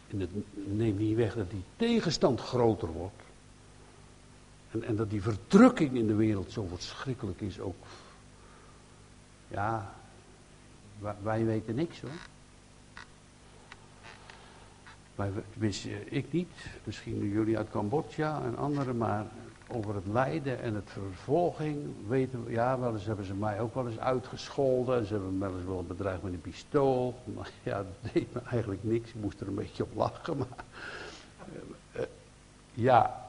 En 0.07 0.19
het 0.19 0.29
neemt 0.53 0.99
niet 0.99 1.15
weg 1.15 1.35
dat 1.35 1.49
die 1.49 1.63
tegenstand 1.75 2.41
groter 2.41 2.87
wordt. 2.87 3.21
En, 4.71 4.83
en 4.83 4.95
dat 4.95 5.09
die 5.09 5.21
verdrukking 5.21 5.95
in 5.95 6.07
de 6.07 6.15
wereld 6.15 6.51
zo 6.51 6.67
verschrikkelijk 6.67 7.41
is 7.41 7.59
ook. 7.59 7.85
Ja, 9.47 9.93
wij 11.21 11.45
weten 11.45 11.75
niks 11.75 12.01
hoor. 12.01 12.33
Wij, 15.15 15.31
wisten 15.53 16.13
ik 16.13 16.31
niet, 16.31 16.49
misschien 16.83 17.29
jullie 17.29 17.57
uit 17.57 17.69
Cambodja 17.69 18.41
en 18.43 18.57
anderen, 18.57 18.97
maar 18.97 19.25
over 19.67 19.95
het 19.95 20.07
lijden 20.07 20.61
en 20.61 20.75
het 20.75 20.89
vervolging 20.89 21.77
weten 22.07 22.45
we, 22.45 22.51
ja, 22.51 22.79
wel 22.79 22.93
eens 22.93 23.05
hebben 23.05 23.25
ze 23.25 23.33
mij 23.33 23.59
ook 23.59 23.75
wel 23.75 23.87
eens 23.87 23.99
uitgescholden. 23.99 25.05
Ze 25.05 25.13
hebben 25.13 25.37
me 25.37 25.39
wel 25.39 25.57
eens 25.57 25.65
wel 25.65 25.83
bedreigd 25.83 26.23
met 26.23 26.33
een 26.33 26.41
pistool. 26.41 27.15
Maar 27.35 27.49
ja, 27.63 27.77
dat 27.77 28.13
deed 28.13 28.33
me 28.33 28.39
eigenlijk 28.49 28.83
niks. 28.83 29.09
Ik 29.09 29.21
moest 29.21 29.41
er 29.41 29.47
een 29.47 29.55
beetje 29.55 29.83
op 29.83 29.95
lachen. 29.95 30.37
Uh, 30.37 30.45
uh, 31.95 32.01
ja, 32.73 33.25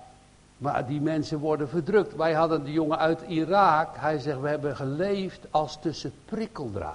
maar 0.58 0.86
die 0.86 1.00
mensen 1.00 1.38
worden 1.38 1.68
verdrukt. 1.68 2.16
Wij 2.16 2.32
hadden 2.32 2.64
de 2.64 2.72
jongen 2.72 2.98
uit 2.98 3.22
Irak. 3.28 3.96
Hij 3.96 4.18
zegt, 4.18 4.40
we 4.40 4.48
hebben 4.48 4.76
geleefd 4.76 5.46
als 5.50 5.80
tussen 5.80 6.12
prikkeldraad. 6.24 6.94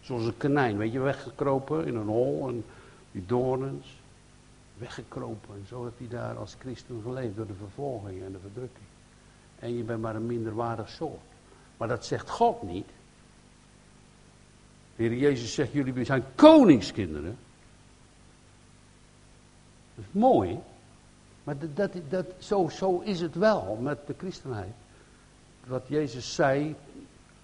Zoals 0.00 0.24
een 0.24 0.36
konijn, 0.36 0.76
weet 0.76 0.92
je, 0.92 0.98
weggekropen 0.98 1.86
in 1.86 1.96
een 1.96 2.06
hol 2.06 2.48
en 2.48 2.64
die 3.26 3.80
weggekropen. 4.78 5.54
En 5.54 5.66
zo 5.68 5.84
heeft 5.84 5.98
hij 5.98 6.08
daar 6.08 6.36
als 6.36 6.56
christen 6.58 7.00
geleefd 7.02 7.36
door 7.36 7.46
de 7.46 7.54
vervolging 7.54 8.22
en 8.22 8.32
de 8.32 8.38
verdrukking. 8.38 8.86
En 9.58 9.76
je 9.76 9.82
bent 9.82 10.00
maar 10.00 10.14
een 10.14 10.26
minderwaardig 10.26 10.88
soort. 10.88 11.20
Maar 11.76 11.88
dat 11.88 12.04
zegt 12.04 12.30
God 12.30 12.62
niet. 12.62 12.86
De 14.96 15.02
Heer 15.02 15.14
Jezus 15.14 15.54
zegt, 15.54 15.72
jullie 15.72 16.04
zijn 16.04 16.24
koningskinderen. 16.34 17.38
Dat 19.94 20.04
is 20.04 20.20
mooi. 20.20 20.58
Maar 21.44 21.54
dat, 21.74 21.92
dat, 22.08 22.26
zo, 22.38 22.68
zo 22.68 23.00
is 23.00 23.20
het 23.20 23.34
wel 23.34 23.78
met 23.80 24.06
de 24.06 24.14
christenheid. 24.18 24.72
Wat 25.66 25.84
Jezus 25.86 26.34
zei, 26.34 26.74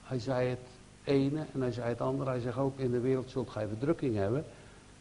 hij 0.02 0.18
zei 0.18 0.48
het 0.48 0.66
ene 1.04 1.46
en 1.52 1.60
hij 1.60 1.72
zei 1.72 1.88
het 1.88 2.00
andere. 2.00 2.30
Hij 2.30 2.40
zegt 2.40 2.56
ook, 2.56 2.78
in 2.78 2.90
de 2.90 3.00
wereld 3.00 3.30
zult 3.30 3.50
gij 3.50 3.68
verdrukking 3.68 4.16
hebben. 4.16 4.44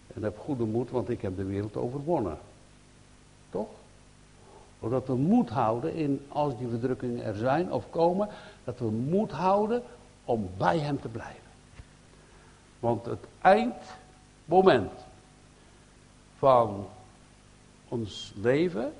En 0.07 0.23
heb 0.23 0.37
goede 0.37 0.63
moed, 0.63 0.89
want 0.89 1.09
ik 1.09 1.21
heb 1.21 1.35
de 1.35 1.43
wereld 1.43 1.75
overwonnen. 1.75 2.37
Toch? 3.49 3.69
Zodat 4.81 5.07
we 5.07 5.15
moed 5.15 5.49
houden 5.49 5.93
in, 5.93 6.25
als 6.27 6.57
die 6.57 6.67
verdrukkingen 6.67 7.23
er 7.23 7.35
zijn 7.35 7.71
of 7.71 7.89
komen, 7.89 8.29
dat 8.63 8.79
we 8.79 8.85
moed 8.85 9.31
houden 9.31 9.83
om 10.25 10.49
bij 10.57 10.79
hem 10.79 11.01
te 11.01 11.07
blijven. 11.07 11.41
Want 12.79 13.05
het 13.05 13.25
eindmoment 13.41 14.91
van 16.37 16.87
ons 17.87 18.33
leven 18.35 18.93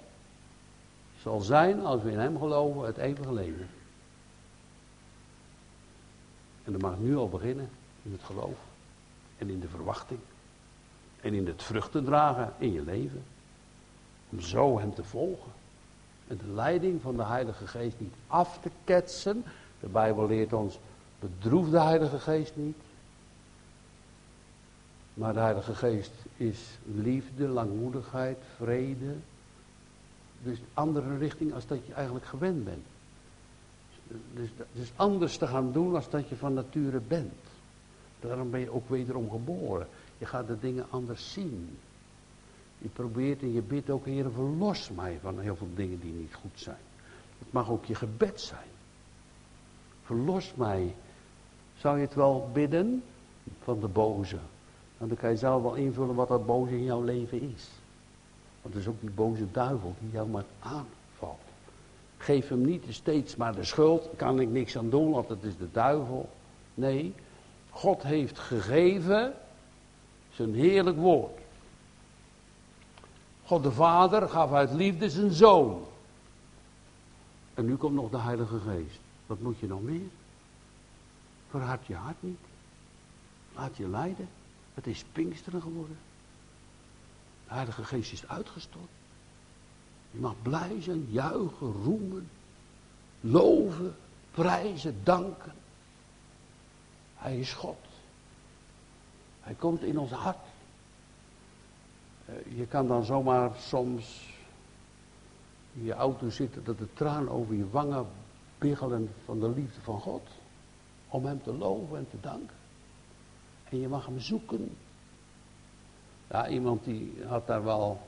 zal 1.22 1.40
zijn, 1.40 1.86
als 1.86 2.02
we 2.02 2.12
in 2.12 2.20
hem 2.20 2.38
geloven, 2.38 2.86
het 2.86 2.98
eeuwige 2.98 3.34
leven. 3.34 3.70
En 6.64 6.72
dat 6.72 6.82
mag 6.82 6.98
nu 6.98 7.18
al 7.18 7.30
beginnen 7.30 7.70
in 8.04 8.12
het 8.12 8.24
geloof 8.24 8.58
en 9.38 9.50
in 9.50 9.60
de 9.60 9.68
verwachting. 9.68 10.20
En 11.24 11.34
in 11.34 11.48
het 11.48 11.64
vruchten 11.64 12.06
dragen 12.06 12.54
in 12.58 12.74
je 12.74 12.82
leven. 12.82 13.24
Om 14.30 14.40
zo 14.40 14.80
hem 14.80 14.94
te 14.94 15.04
volgen. 15.04 15.52
En 16.28 16.38
de 16.38 16.54
leiding 16.54 17.02
van 17.02 17.16
de 17.16 17.24
Heilige 17.24 17.68
Geest 17.68 18.00
niet 18.00 18.14
af 18.28 18.60
te 18.62 18.70
ketsen. 18.84 19.44
De 19.80 19.88
Bijbel 19.88 20.28
leert 20.28 20.54
ons, 20.54 20.80
bedroef 21.20 21.70
de 21.70 21.80
Heilige 21.80 22.20
Geest 22.20 22.56
niet. 22.56 22.78
Maar 25.14 25.34
de 25.34 25.40
Heilige 25.40 25.76
Geest 25.76 26.12
is 26.38 26.60
liefde, 26.96 27.48
langmoedigheid, 27.48 28.38
vrede. 28.56 29.16
Dus 30.44 30.58
andere 30.74 31.18
richting 31.18 31.54
als 31.54 31.68
dat 31.68 31.86
je 31.86 31.94
eigenlijk 31.94 32.26
gewend 32.26 32.64
bent. 32.64 32.86
Dus, 34.34 34.50
dus 34.72 34.92
anders 34.96 35.38
te 35.38 35.48
gaan 35.48 35.72
doen 35.72 35.96
als 35.96 36.10
dat 36.10 36.30
je 36.30 36.36
van 36.36 36.54
nature 36.54 37.00
bent. 37.08 37.34
Daarom 38.20 38.52
ben 38.52 38.60
je 38.60 38.74
ook 38.74 38.90
wederom 38.90 39.30
geboren. 39.30 39.88
Je 40.18 40.26
gaat 40.26 40.48
de 40.48 40.60
dingen 40.60 40.86
anders 40.90 41.34
zien. 41.34 41.78
Je 42.78 42.90
probeert 42.90 43.42
en 43.42 43.54
je 43.54 43.62
bidt 43.62 43.90
ook, 43.90 44.06
Heer, 44.06 44.32
verlos 44.32 44.90
mij 44.90 45.20
van 45.22 45.40
heel 45.40 45.56
veel 45.56 45.70
dingen 45.76 46.00
die 46.00 46.14
niet 46.14 46.34
goed 46.34 46.52
zijn. 46.60 46.78
Het 47.40 47.52
mag 47.52 47.70
ook 47.70 47.86
je 47.86 47.96
gebed 47.96 48.42
zijn. 48.42 48.68
Verlos 50.04 50.54
mij. 50.56 50.96
Zou 51.78 51.98
je 51.98 52.06
het 52.06 52.16
wel 52.16 52.50
bidden 52.54 53.04
van 53.64 53.80
de 53.80 53.88
boze? 53.88 54.38
Dan 54.98 55.16
kan 55.18 55.30
je 55.30 55.38
zelf 55.38 55.62
wel 55.62 55.76
invullen 55.76 56.16
wat 56.16 56.28
dat 56.28 56.46
boze 56.46 56.72
in 56.72 56.84
jouw 56.84 57.04
leven 57.04 57.42
is. 57.42 57.70
Want 58.62 58.74
het 58.74 58.84
is 58.84 58.90
ook 58.90 59.02
die 59.02 59.10
boze 59.10 59.52
duivel 59.52 59.96
die 60.00 60.12
jou 60.12 60.28
maar 60.28 60.46
aanvalt. 60.60 61.40
Geef 62.18 62.48
hem 62.48 62.66
niet 62.66 62.86
steeds 62.90 63.36
maar 63.36 63.56
de 63.56 63.64
schuld. 63.64 64.10
Kan 64.16 64.40
ik 64.40 64.50
niks 64.50 64.78
aan 64.78 64.90
doen, 64.90 65.12
want 65.12 65.30
het 65.30 65.44
is 65.44 65.58
de 65.58 65.72
duivel. 65.72 66.30
Nee, 66.74 67.14
God 67.70 68.04
heeft 68.04 68.40
gegeven 68.40 69.34
zijn 70.36 70.54
heerlijk 70.54 70.98
woord. 70.98 71.40
God 73.46 73.64
de 73.64 73.72
Vader 73.72 74.30
gaf 74.30 74.52
uit 74.52 74.72
liefde 74.72 75.10
zijn 75.10 75.32
zoon. 75.32 75.86
En 77.54 77.66
nu 77.66 77.76
komt 77.76 77.96
nog 77.96 78.10
de 78.10 78.18
Heilige 78.18 78.60
Geest. 78.60 79.00
Wat 79.26 79.40
moet 79.40 79.60
je 79.60 79.68
nog 79.68 79.82
meer? 79.82 80.08
Verhard 81.50 81.86
je 81.86 81.96
hart 81.96 82.24
niet. 82.24 82.40
Laat 83.56 83.78
je 83.78 83.88
leiden. 83.88 84.30
Het 84.74 84.88
is 84.88 85.04
Pinksteren 85.12 85.62
geworden. 85.62 85.98
De 87.48 87.54
Heilige 87.54 87.84
Geest 87.84 88.12
is 88.12 88.28
uitgestort. 88.28 88.90
Je 90.12 90.20
mag 90.20 90.34
blij 90.42 90.82
zijn, 90.82 91.08
juichen, 91.10 91.72
roemen, 91.84 92.30
loven, 93.22 93.96
prijzen, 94.32 95.00
danken. 95.04 95.54
Hij 97.16 97.40
is 97.40 97.54
God. 97.54 97.78
Hij 99.44 99.54
komt 99.54 99.84
in 99.84 100.00
ons 100.00 100.12
hart. 100.12 100.46
Eh, 102.26 102.58
je 102.58 102.66
kan 102.66 102.88
dan 102.88 103.04
zomaar 103.04 103.52
soms 103.58 104.32
in 105.74 105.84
je 105.84 105.94
auto 105.94 106.30
zitten 106.30 106.64
dat 106.64 106.78
de 106.78 106.94
traan 106.94 107.30
over 107.30 107.56
je 107.56 107.70
wangen 107.70 108.06
biggelen 108.58 109.10
van 109.26 109.40
de 109.40 109.50
liefde 109.50 109.82
van 109.82 110.00
God. 110.00 110.22
Om 111.10 111.26
hem 111.26 111.44
te 111.44 111.54
loven 111.54 111.98
en 111.98 112.10
te 112.10 112.18
danken. 112.22 112.56
En 113.70 113.80
je 113.80 113.88
mag 113.88 114.06
hem 114.06 114.20
zoeken. 114.20 114.76
Ja, 116.30 116.48
iemand 116.48 116.84
die 116.84 117.24
had 117.28 117.48
daar 117.48 117.64
wel 117.64 118.00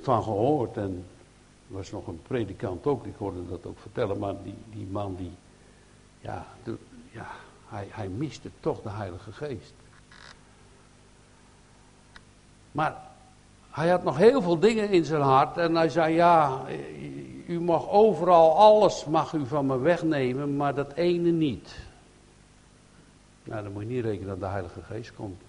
van 0.00 0.22
gehoord 0.22 0.76
en 0.76 1.06
was 1.66 1.90
nog 1.90 2.06
een 2.06 2.22
predikant 2.22 2.86
ook, 2.86 3.04
die 3.04 3.12
hoorde 3.18 3.48
dat 3.48 3.66
ook 3.66 3.78
vertellen, 3.78 4.18
maar 4.18 4.42
die, 4.42 4.54
die 4.70 4.86
man 4.86 5.16
die, 5.16 5.32
ja, 6.20 6.46
ja 7.10 7.30
hij, 7.68 7.88
hij 7.90 8.08
miste 8.08 8.50
toch 8.60 8.82
de 8.82 8.90
Heilige 8.90 9.32
Geest. 9.32 9.72
Maar 12.72 12.96
hij 13.70 13.88
had 13.88 14.04
nog 14.04 14.16
heel 14.16 14.42
veel 14.42 14.58
dingen 14.58 14.90
in 14.90 15.04
zijn 15.04 15.22
hart 15.22 15.56
en 15.56 15.74
hij 15.74 15.88
zei, 15.88 16.14
ja, 16.14 16.64
u 17.46 17.60
mag 17.60 17.88
overal 17.88 18.56
alles 18.56 19.04
mag 19.04 19.32
u 19.32 19.46
van 19.46 19.66
me 19.66 19.78
wegnemen, 19.78 20.56
maar 20.56 20.74
dat 20.74 20.92
ene 20.92 21.30
niet. 21.30 21.76
Nou, 23.44 23.62
dan 23.62 23.72
moet 23.72 23.82
je 23.82 23.88
niet 23.88 24.04
rekenen 24.04 24.28
dat 24.28 24.40
de 24.40 24.46
Heilige 24.46 24.82
Geest 24.82 25.14
komt, 25.14 25.40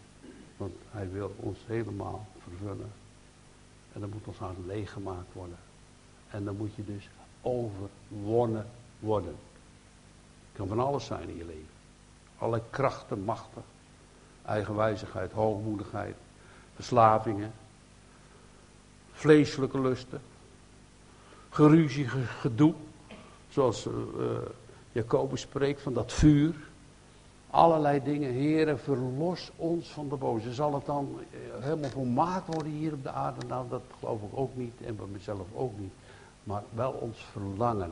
want 0.58 0.73
hij 0.91 1.10
wil 1.12 1.36
ons 1.39 1.58
helemaal 1.65 2.25
vervullen. 2.43 2.91
En 3.93 3.99
dan 3.99 4.10
moet 4.10 4.27
ons 4.27 4.38
hart 4.38 4.58
leeggemaakt 4.65 5.34
worden. 5.34 5.58
En 6.29 6.43
dan 6.43 6.58
moet 6.58 6.75
je 6.75 6.86
dus 6.86 7.10
overwonnen 7.41 8.65
worden. 8.99 9.36
Het 10.49 10.58
kan 10.58 10.67
van 10.67 10.79
alles 10.79 11.05
zijn 11.05 11.29
in 11.29 11.38
je 11.38 11.45
leven. 11.45 11.79
Alle 12.39 12.62
krachten, 12.69 13.23
machten, 13.23 13.63
eigenwijzigheid, 14.45 15.32
hoogmoedigheid, 15.32 16.15
verslavingen, 16.75 17.52
vleeselijke 19.12 19.82
lusten, 19.82 20.21
geruzie, 21.49 22.08
gedoe. 22.08 22.73
Zoals 23.49 23.86
uh, 23.86 23.93
Jacobus 24.91 25.41
spreekt 25.41 25.82
van 25.82 25.93
dat 25.93 26.13
vuur. 26.13 26.56
Allerlei 27.49 28.04
dingen. 28.04 28.32
Heren, 28.32 28.80
verlos 28.80 29.52
ons 29.56 29.88
van 29.88 30.10
de 30.10 30.15
boze. 30.15 30.54
Zal 30.54 30.73
het 30.73 30.86
dan 30.86 31.19
eh, 31.19 31.63
helemaal 31.63 31.89
volmaakt 31.89 32.47
worden 32.47 32.71
hier 32.71 32.93
op 32.93 33.04
de 33.04 33.12
aarde? 33.12 33.45
Nou, 33.47 33.69
dat 33.69 33.82
geloof 33.99 34.21
ik 34.21 34.30
ook 34.38 34.56
niet 34.56 34.82
en 34.86 34.95
bij 34.95 35.06
mezelf 35.12 35.47
ook 35.54 35.80
niet. 35.80 35.93
Maar 36.43 36.63
wel 36.73 36.91
ons 36.91 37.25
verlangen. 37.32 37.91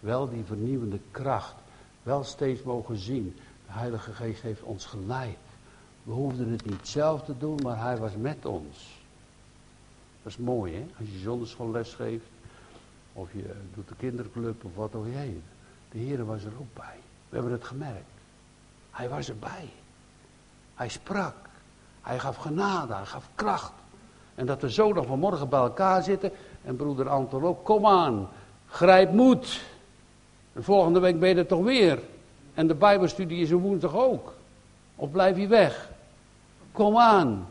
Wel 0.00 0.28
die 0.28 0.44
vernieuwende 0.44 1.00
kracht. 1.10 1.54
Wel 2.02 2.24
steeds 2.24 2.62
mogen 2.62 2.96
zien. 2.96 3.36
De 3.72 3.78
Heilige 3.78 4.12
Geest 4.12 4.42
heeft 4.42 4.62
ons 4.62 4.84
geleid. 4.84 5.38
We 6.02 6.12
hoefden 6.12 6.50
het 6.50 6.66
niet 6.66 6.88
zelf 6.88 7.22
te 7.22 7.38
doen, 7.38 7.58
maar 7.62 7.82
Hij 7.82 7.96
was 7.96 8.12
met 8.16 8.46
ons. 8.46 8.98
Dat 10.22 10.32
is 10.32 10.36
mooi, 10.36 10.74
hè? 10.74 10.86
Als 10.98 11.08
je 11.08 11.18
zonderschoolles 11.18 11.94
geeft. 11.94 12.24
Of 13.12 13.32
je 13.32 13.54
doet 13.74 13.88
de 13.88 13.94
kinderclub 13.98 14.64
of 14.64 14.74
wat 14.74 14.94
ook 14.94 15.06
je. 15.06 15.38
De 15.90 15.98
Heer 15.98 16.24
was 16.24 16.44
er 16.44 16.52
ook 16.60 16.74
bij. 16.74 16.98
We 17.28 17.34
hebben 17.34 17.52
het 17.52 17.64
gemerkt. 17.64 18.10
Hij 18.90 19.08
was 19.08 19.28
erbij. 19.28 19.68
Hij 20.74 20.88
sprak. 20.88 21.34
Hij 22.00 22.18
gaf 22.18 22.36
genade. 22.36 22.94
Hij 22.94 23.06
gaf 23.06 23.28
kracht. 23.34 23.72
En 24.34 24.46
dat 24.46 24.60
we 24.60 24.72
zo 24.72 24.92
nog 24.92 25.06
vanmorgen 25.06 25.48
bij 25.48 25.60
elkaar 25.60 26.02
zitten. 26.02 26.32
En 26.64 26.76
broeder 26.76 27.08
Anton 27.08 27.44
ook. 27.44 27.64
Kom 27.64 27.86
aan. 27.86 28.28
Grijp 28.66 29.12
moed. 29.12 29.60
En 30.52 30.64
volgende 30.64 31.00
week 31.00 31.20
ben 31.20 31.28
je 31.28 31.34
er 31.34 31.46
toch 31.46 31.62
weer. 31.62 31.98
En 32.60 32.66
de 32.66 32.74
Bijbelstudie 32.74 33.40
is 33.40 33.50
een 33.50 33.58
woensdag 33.58 33.94
ook. 33.94 34.34
Of 34.96 35.10
blijf 35.10 35.36
je 35.36 35.46
weg? 35.46 35.90
Kom 36.72 36.96
aan. 36.96 37.48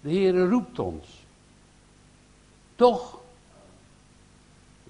De 0.00 0.08
Heer 0.08 0.48
roept 0.48 0.78
ons. 0.78 1.24
Toch? 2.74 3.18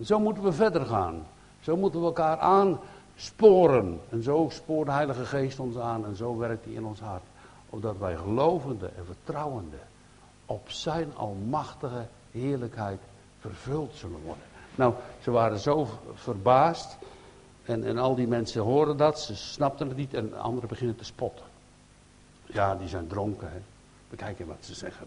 Zo 0.05 0.19
moeten 0.19 0.43
we 0.43 0.53
verder 0.53 0.87
gaan. 0.87 1.27
Zo 1.61 1.77
moeten 1.77 2.01
we 2.01 2.07
elkaar 2.07 2.39
aansporen. 2.39 4.01
En 4.09 4.23
zo 4.23 4.49
spoort 4.51 4.87
de 4.87 4.93
Heilige 4.93 5.25
Geest 5.25 5.61
ons 5.61 5.77
aan. 5.77 6.05
En 6.07 6.17
zo 6.17 6.37
werkt 6.37 6.65
hij 6.65 6.75
in 6.75 6.85
ons 6.85 7.01
hart. 7.01 7.25
Opdat 7.71 7.99
wij 7.99 8.17
gelovende 8.17 8.87
en 8.87 9.05
vertrouwende 9.07 9.79
op 10.47 10.71
zijn 10.71 11.17
almachtige 11.17 12.07
heerlijkheid 12.31 13.01
vervuld 13.41 13.95
zullen 13.95 14.21
worden. 14.25 14.45
Nou, 14.75 14.95
ze 15.23 15.31
waren 15.31 15.59
zo 15.59 15.89
verbaasd. 16.15 16.97
En, 17.67 17.85
en 17.85 17.99
al 17.99 18.15
die 18.15 18.27
mensen 18.27 18.63
horen 18.63 18.97
dat, 18.97 19.21
ze 19.21 19.37
snapten 19.37 19.89
het 19.89 19.97
niet 19.97 20.15
en 20.15 20.41
anderen 20.41 20.69
beginnen 20.69 20.97
te 20.97 21.05
spotten. 21.05 21.45
Ja, 22.47 22.75
die 22.75 22.89
zijn 22.89 23.07
dronken. 23.07 23.49
Hè. 23.51 23.59
Bekijken 24.11 24.47
wat 24.47 24.57
ze 24.61 24.75
zeggen. 24.75 25.07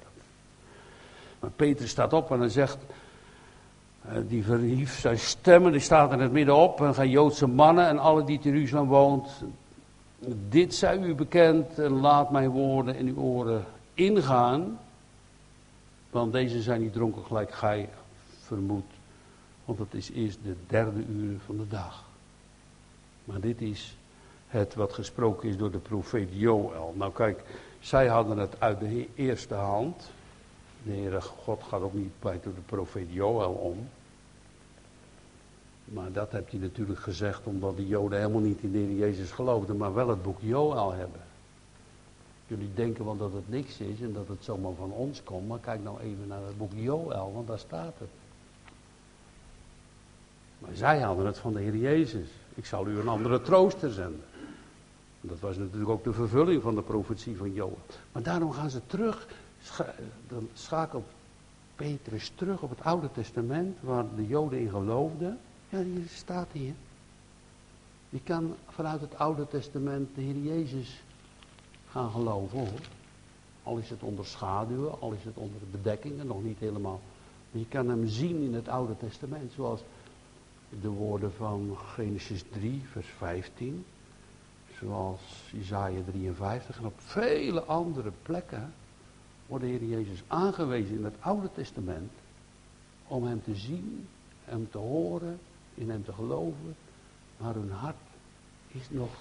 Maar 1.39 1.49
Peter 1.49 1.87
staat 1.87 2.13
op 2.13 2.31
en 2.31 2.39
hij 2.39 2.49
zegt, 2.49 2.77
eh, 4.01 4.17
die 4.27 4.43
verhief 4.43 4.99
zijn 4.99 5.19
stemmen, 5.19 5.71
die 5.71 5.81
staat 5.81 6.11
in 6.11 6.19
het 6.19 6.31
midden 6.31 6.55
op. 6.55 6.81
En 6.81 6.95
gaan 6.95 7.09
Joodse 7.09 7.47
mannen 7.47 7.87
en 7.87 7.99
alle 7.99 8.23
die 8.23 8.39
in 8.41 8.51
Jeruzalem 8.51 8.87
woont. 8.87 9.29
Dit 10.49 10.75
zij 10.75 10.97
u 10.97 11.15
bekend 11.15 11.79
en 11.79 11.91
laat 11.91 12.31
mijn 12.31 12.49
woorden 12.49 12.95
in 12.95 13.07
uw 13.07 13.17
oren 13.17 13.65
ingaan. 13.93 14.79
Want 16.09 16.31
deze 16.31 16.61
zijn 16.61 16.81
niet 16.81 16.93
dronken 16.93 17.25
gelijk 17.25 17.51
gij 17.51 17.89
vermoedt. 18.43 18.93
Want 19.65 19.79
het 19.79 19.93
is 19.93 20.11
eerst 20.11 20.37
de 20.43 20.55
derde 20.67 21.05
uur 21.05 21.39
van 21.45 21.57
de 21.57 21.67
dag. 21.67 22.08
Maar 23.29 23.39
dit 23.39 23.61
is 23.61 23.97
het 24.47 24.75
wat 24.75 24.93
gesproken 24.93 25.49
is 25.49 25.57
door 25.57 25.71
de 25.71 25.77
profeet 25.77 26.29
Joël. 26.31 26.93
Nou 26.97 27.11
kijk, 27.13 27.43
zij 27.79 28.07
hadden 28.07 28.37
het 28.37 28.59
uit 28.59 28.79
de 28.79 29.07
eerste 29.15 29.53
hand. 29.53 30.11
De 30.83 30.91
Heere 30.91 31.21
God 31.21 31.63
gaat 31.63 31.81
ook 31.81 31.93
niet 31.93 32.19
bij 32.19 32.39
door 32.43 32.53
de 32.53 32.61
profeet 32.61 33.07
Joël 33.09 33.51
om. 33.51 33.89
Maar 35.83 36.11
dat 36.11 36.31
hebt 36.31 36.51
hij 36.51 36.59
natuurlijk 36.59 36.99
gezegd 36.99 37.45
omdat 37.45 37.77
de 37.77 37.87
Joden 37.87 38.17
helemaal 38.19 38.41
niet 38.41 38.61
in 38.61 38.71
de 38.71 38.77
Heer 38.77 38.97
Jezus 38.97 39.31
geloofden, 39.31 39.77
maar 39.77 39.93
wel 39.93 40.09
het 40.09 40.23
boek 40.23 40.37
Joël 40.41 40.91
hebben. 40.91 41.21
Jullie 42.47 42.73
denken 42.73 43.05
wel 43.05 43.17
dat 43.17 43.33
het 43.33 43.49
niks 43.49 43.79
is 43.79 44.01
en 44.01 44.13
dat 44.13 44.27
het 44.27 44.43
zomaar 44.43 44.73
van 44.73 44.91
ons 44.91 45.23
komt, 45.23 45.47
maar 45.47 45.59
kijk 45.59 45.83
nou 45.83 45.99
even 45.99 46.27
naar 46.27 46.43
het 46.45 46.57
boek 46.57 46.71
Joël, 46.75 47.31
want 47.33 47.47
daar 47.47 47.59
staat 47.59 47.93
het. 47.97 48.09
Maar 50.59 50.75
zij 50.75 50.99
hadden 50.99 51.25
het 51.25 51.37
van 51.37 51.53
de 51.53 51.59
Heer 51.59 51.75
Jezus. 51.75 52.27
Ik 52.59 52.65
zal 52.65 52.87
u 52.87 52.99
een 52.99 53.07
andere 53.07 53.41
trooster 53.41 53.91
zenden. 53.91 54.23
Dat 55.21 55.39
was 55.39 55.57
natuurlijk 55.57 55.89
ook 55.89 56.03
de 56.03 56.13
vervulling 56.13 56.61
van 56.61 56.75
de 56.75 56.81
profetie 56.81 57.37
van 57.37 57.53
Joël. 57.53 57.77
Maar 58.11 58.23
daarom 58.23 58.51
gaan 58.51 58.69
ze 58.69 58.81
terug, 58.85 59.27
dan 60.27 60.49
schakelt 60.53 61.05
Petrus 61.75 62.31
terug 62.35 62.61
op 62.61 62.69
het 62.69 62.83
Oude 62.83 63.11
Testament, 63.11 63.77
waar 63.81 64.05
de 64.15 64.27
Joden 64.27 64.59
in 64.59 64.69
geloofden. 64.69 65.39
Ja, 65.69 65.83
hier 65.83 66.07
staat 66.07 66.47
hier. 66.51 66.73
Je 68.09 68.19
kan 68.23 68.55
vanuit 68.69 69.01
het 69.01 69.17
Oude 69.17 69.47
Testament 69.47 70.15
de 70.15 70.21
Heer 70.21 70.37
Jezus 70.37 71.01
gaan 71.89 72.11
geloven 72.11 72.57
hoor. 72.57 72.79
Al 73.63 73.77
is 73.77 73.89
het 73.89 74.03
onder 74.03 74.25
schaduwen, 74.25 75.01
al 75.01 75.11
is 75.11 75.23
het 75.23 75.37
onder 75.37 75.61
bedekkingen, 75.71 76.27
nog 76.27 76.43
niet 76.43 76.59
helemaal. 76.59 77.01
Maar 77.51 77.61
je 77.61 77.67
kan 77.67 77.89
hem 77.89 78.07
zien 78.07 78.41
in 78.41 78.53
het 78.53 78.67
Oude 78.67 78.97
Testament, 78.97 79.51
zoals 79.55 79.81
de 80.81 80.89
woorden 80.89 81.33
van 81.33 81.77
Genesis 81.77 82.43
3, 82.51 82.83
vers 82.91 83.07
15. 83.17 83.85
Zoals 84.79 85.21
Isaiah 85.53 86.07
53 86.07 86.77
en 86.77 86.85
op 86.85 86.99
vele 86.99 87.63
andere 87.63 88.11
plekken 88.21 88.73
wordt 89.45 89.63
de 89.63 89.69
Heer 89.69 89.83
Jezus 89.83 90.23
aangewezen 90.27 90.95
in 90.95 91.03
het 91.03 91.15
Oude 91.19 91.49
Testament 91.53 92.11
om 93.07 93.25
hem 93.25 93.43
te 93.43 93.55
zien, 93.55 94.07
hem 94.43 94.69
te 94.71 94.77
horen, 94.77 95.39
in 95.73 95.89
hem 95.89 96.03
te 96.03 96.13
geloven, 96.13 96.75
maar 97.37 97.53
hun 97.53 97.71
hart 97.71 97.95
is 98.67 98.89
nog 98.89 99.11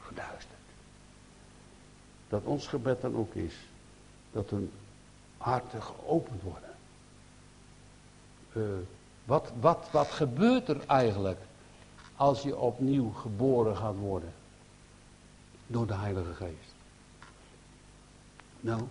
geduisterd. 0.00 0.58
Dat 2.28 2.44
ons 2.44 2.66
gebed 2.66 3.00
dan 3.00 3.16
ook 3.16 3.34
is, 3.34 3.54
dat 4.32 4.50
hun 4.50 4.70
harten 5.36 5.82
geopend 5.82 6.42
worden. 6.42 6.74
Uh, 8.56 8.64
wat, 9.24 9.52
wat, 9.60 9.88
wat 9.92 10.10
gebeurt 10.10 10.68
er 10.68 10.86
eigenlijk 10.86 11.38
als 12.16 12.42
je 12.42 12.58
opnieuw 12.58 13.10
geboren 13.10 13.76
gaat 13.76 13.96
worden? 13.96 14.32
Door 15.66 15.86
de 15.86 15.94
Heilige 15.94 16.34
Geest. 16.34 16.74
Nou, 18.60 18.82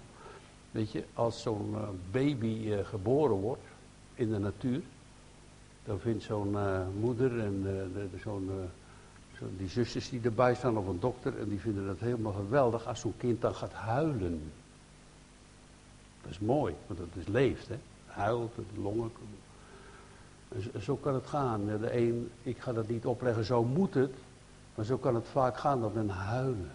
weet 0.72 0.92
je, 0.92 1.04
als 1.14 1.42
zo'n 1.42 1.72
uh, 1.74 1.88
baby 2.12 2.46
uh, 2.46 2.86
geboren 2.86 3.36
wordt 3.36 3.64
in 4.16 4.30
de 4.30 4.40
natuur, 4.40 4.82
dan 5.86 6.00
vindt 6.00 6.24
zo'n 6.24 6.52
uh, 6.52 6.80
moeder 7.00 7.40
en 7.40 7.66
zo'n 8.22 8.70
die 9.58 9.70
zusters 9.70 10.10
die 10.10 10.22
erbij 10.24 10.56
staan 10.56 10.78
of 10.78 10.88
een 10.88 11.00
dokter 11.00 11.40
en 11.40 11.50
die 11.50 11.60
vinden 11.60 11.88
het 11.88 12.00
helemaal 12.00 12.32
geweldig 12.32 12.88
als 12.88 13.00
zo'n 13.00 13.18
kind 13.18 13.42
dan 13.42 13.56
gaat 13.56 13.74
huilen. 13.74 14.52
Dat 16.22 16.32
is 16.32 16.40
mooi, 16.40 16.76
want 16.88 17.00
het 17.00 17.16
is 17.16 17.28
leeft, 17.28 17.68
hè. 17.68 17.78
Huilt, 18.06 18.56
de 18.56 18.82
longen. 18.82 19.12
Zo 20.80 20.96
kan 20.96 21.14
het 21.14 21.28
gaan. 21.28 21.66
De 21.66 21.98
een, 21.98 22.32
ik 22.42 22.60
ga 22.60 22.74
dat 22.74 22.88
niet 22.88 23.06
opleggen, 23.06 23.46
zo 23.46 23.64
moet 23.64 23.94
het. 23.94 24.14
Maar 24.76 24.86
zo 24.86 24.98
kan 24.98 25.16
het 25.16 25.28
vaak 25.28 25.58
gaan 25.58 25.82
dat 25.82 25.94
men 25.94 26.10
huilen. 26.10 26.72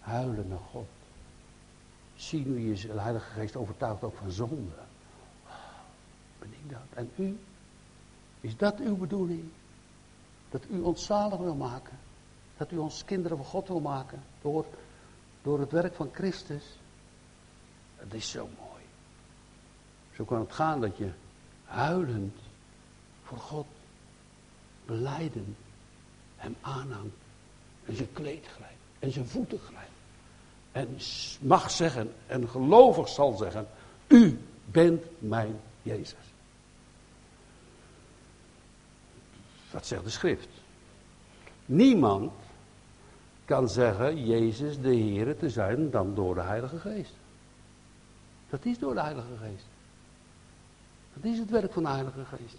Huilen 0.00 0.48
naar 0.48 0.58
God. 0.70 0.86
Zien 2.16 2.46
hoe 2.46 2.68
je 2.68 2.86
de 2.86 3.00
Heilige 3.00 3.30
Geest 3.30 3.56
overtuigt 3.56 4.02
ook 4.02 4.16
van 4.16 4.30
zonde. 4.30 4.76
Ben 6.38 6.48
ik 6.48 6.70
dat? 6.70 6.80
En 6.94 7.10
u? 7.16 7.38
Is 8.40 8.56
dat 8.56 8.78
uw 8.78 8.96
bedoeling? 8.96 9.44
Dat 10.50 10.62
u 10.70 10.80
ons 10.80 11.04
zalig 11.04 11.38
wil 11.38 11.54
maken? 11.54 11.98
Dat 12.56 12.70
u 12.70 12.76
ons 12.76 13.04
kinderen 13.04 13.36
van 13.36 13.46
God 13.46 13.68
wil 13.68 13.80
maken? 13.80 14.22
Door, 14.42 14.66
door 15.42 15.60
het 15.60 15.70
werk 15.72 15.94
van 15.94 16.10
Christus? 16.12 16.78
Dat 17.98 18.12
is 18.12 18.30
zo 18.30 18.48
mooi. 18.58 18.82
Zo 20.16 20.24
kan 20.24 20.40
het 20.40 20.52
gaan 20.52 20.80
dat 20.80 20.96
je 20.96 21.10
huilend 21.64 22.36
God, 23.36 23.66
beleiden, 24.86 25.56
hem 26.36 26.56
aanhangt 26.60 27.16
en 27.84 27.96
zijn 27.96 28.12
kleed 28.12 28.46
grijpt 28.46 28.74
en 28.98 29.12
zijn 29.12 29.26
voeten 29.26 29.58
grijpt. 29.58 29.90
En 30.72 30.98
mag 31.40 31.70
zeggen 31.70 32.12
en 32.26 32.48
gelovig 32.48 33.08
zal 33.08 33.36
zeggen, 33.36 33.68
u 34.06 34.38
bent 34.64 35.04
mijn 35.18 35.60
Jezus. 35.82 36.32
Dat 39.70 39.86
zegt 39.86 40.04
de 40.04 40.10
schrift. 40.10 40.48
Niemand 41.66 42.32
kan 43.44 43.68
zeggen 43.68 44.26
Jezus 44.26 44.80
de 44.80 44.94
Heer 44.94 45.36
te 45.36 45.50
zijn 45.50 45.90
dan 45.90 46.14
door 46.14 46.34
de 46.34 46.40
Heilige 46.40 46.78
Geest. 46.78 47.12
Dat 48.50 48.64
is 48.64 48.78
door 48.78 48.94
de 48.94 49.00
Heilige 49.00 49.36
Geest. 49.42 49.66
Dat 51.14 51.32
is 51.32 51.38
het 51.38 51.50
werk 51.50 51.72
van 51.72 51.82
de 51.82 51.88
Heilige 51.88 52.24
Geest. 52.24 52.56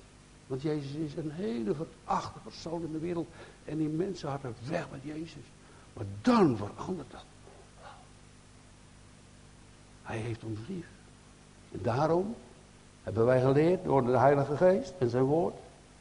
Want 0.48 0.62
Jezus 0.62 0.91
is 0.91 1.16
een 1.16 1.32
hele 1.32 1.76
verachte 1.76 2.39
persoon 2.39 2.82
in 2.82 2.91
de 2.91 3.00
wereld. 3.00 3.28
En 3.66 3.78
die 3.78 3.88
mensen 3.88 4.30
hadden 4.30 4.56
weg 4.70 4.88
met 4.91 5.00
Jezus. 5.04 5.43
Maar 5.93 6.06
dan 6.22 6.58
verandert 6.58 7.12
dat. 7.12 7.24
Hij 10.04 10.18
heeft 10.18 10.43
ons 10.43 10.60
lief. 10.68 10.88
En 11.72 11.80
daarom 11.82 12.36
hebben 13.04 13.26
wij 13.26 13.41
geleerd 13.41 13.84
door 13.84 14.06
de 14.06 14.18
Heilige 14.18 14.58
Geest 14.58 14.93
en 15.00 15.10
zijn 15.10 15.24
woord, 15.24 15.56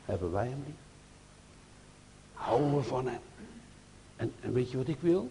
hebben 0.04 0.32
wij 0.32 0.48
hem 0.48 0.62
lief. 0.66 0.74
Houden 2.32 2.76
we 2.76 2.82
van 2.82 3.06
hem. 3.06 3.20
En, 4.16 4.32
weet 4.52 4.70
je 4.70 4.76
wat 4.76 4.88
ik 4.88 5.00
wil? 5.00 5.30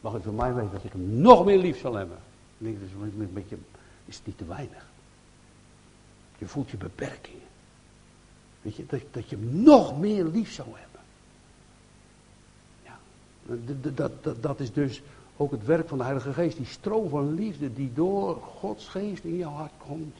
Mag 0.00 0.14
ik 0.14 0.22
van 0.22 0.34
mij 0.34 0.54
weten 0.54 0.72
dat 0.72 0.84
ik 0.84 0.92
hem 0.92 1.20
nog 1.20 1.44
meer 1.44 1.58
lief 1.58 1.78
zal 1.78 1.94
hebben? 1.94 2.18
Ik 2.58 2.66
denk, 2.66 2.80
dat 2.80 2.88
is 2.88 2.94
een 2.94 3.32
beetje, 3.32 3.56
is 4.04 4.20
niet 4.24 4.38
te 4.38 4.44
weinig. 4.44 4.86
Je 6.38 6.46
voelt 6.46 6.70
je 6.70 6.76
beperkingen. 6.76 7.42
Weet 8.64 8.76
je, 8.76 8.86
dat, 8.86 9.00
dat 9.10 9.28
je 9.28 9.36
hem 9.36 9.62
nog 9.62 9.98
meer 9.98 10.24
lief 10.24 10.52
zou 10.52 10.68
hebben. 10.68 11.00
Ja, 12.82 12.98
dat, 13.94 14.22
dat, 14.22 14.42
dat 14.42 14.60
is 14.60 14.72
dus 14.72 15.02
ook 15.36 15.50
het 15.50 15.64
werk 15.64 15.88
van 15.88 15.98
de 15.98 16.04
Heilige 16.04 16.32
Geest. 16.32 16.56
Die 16.56 16.66
stroom 16.66 17.08
van 17.08 17.34
liefde 17.34 17.72
die 17.72 17.92
door 17.92 18.36
Gods 18.36 18.88
geest 18.88 19.24
in 19.24 19.36
jouw 19.36 19.52
hart 19.52 19.72
komt. 19.78 20.16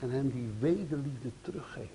En 0.00 0.10
hem 0.10 0.30
die 0.30 0.48
wederliefde 0.58 1.30
teruggeeft. 1.40 1.90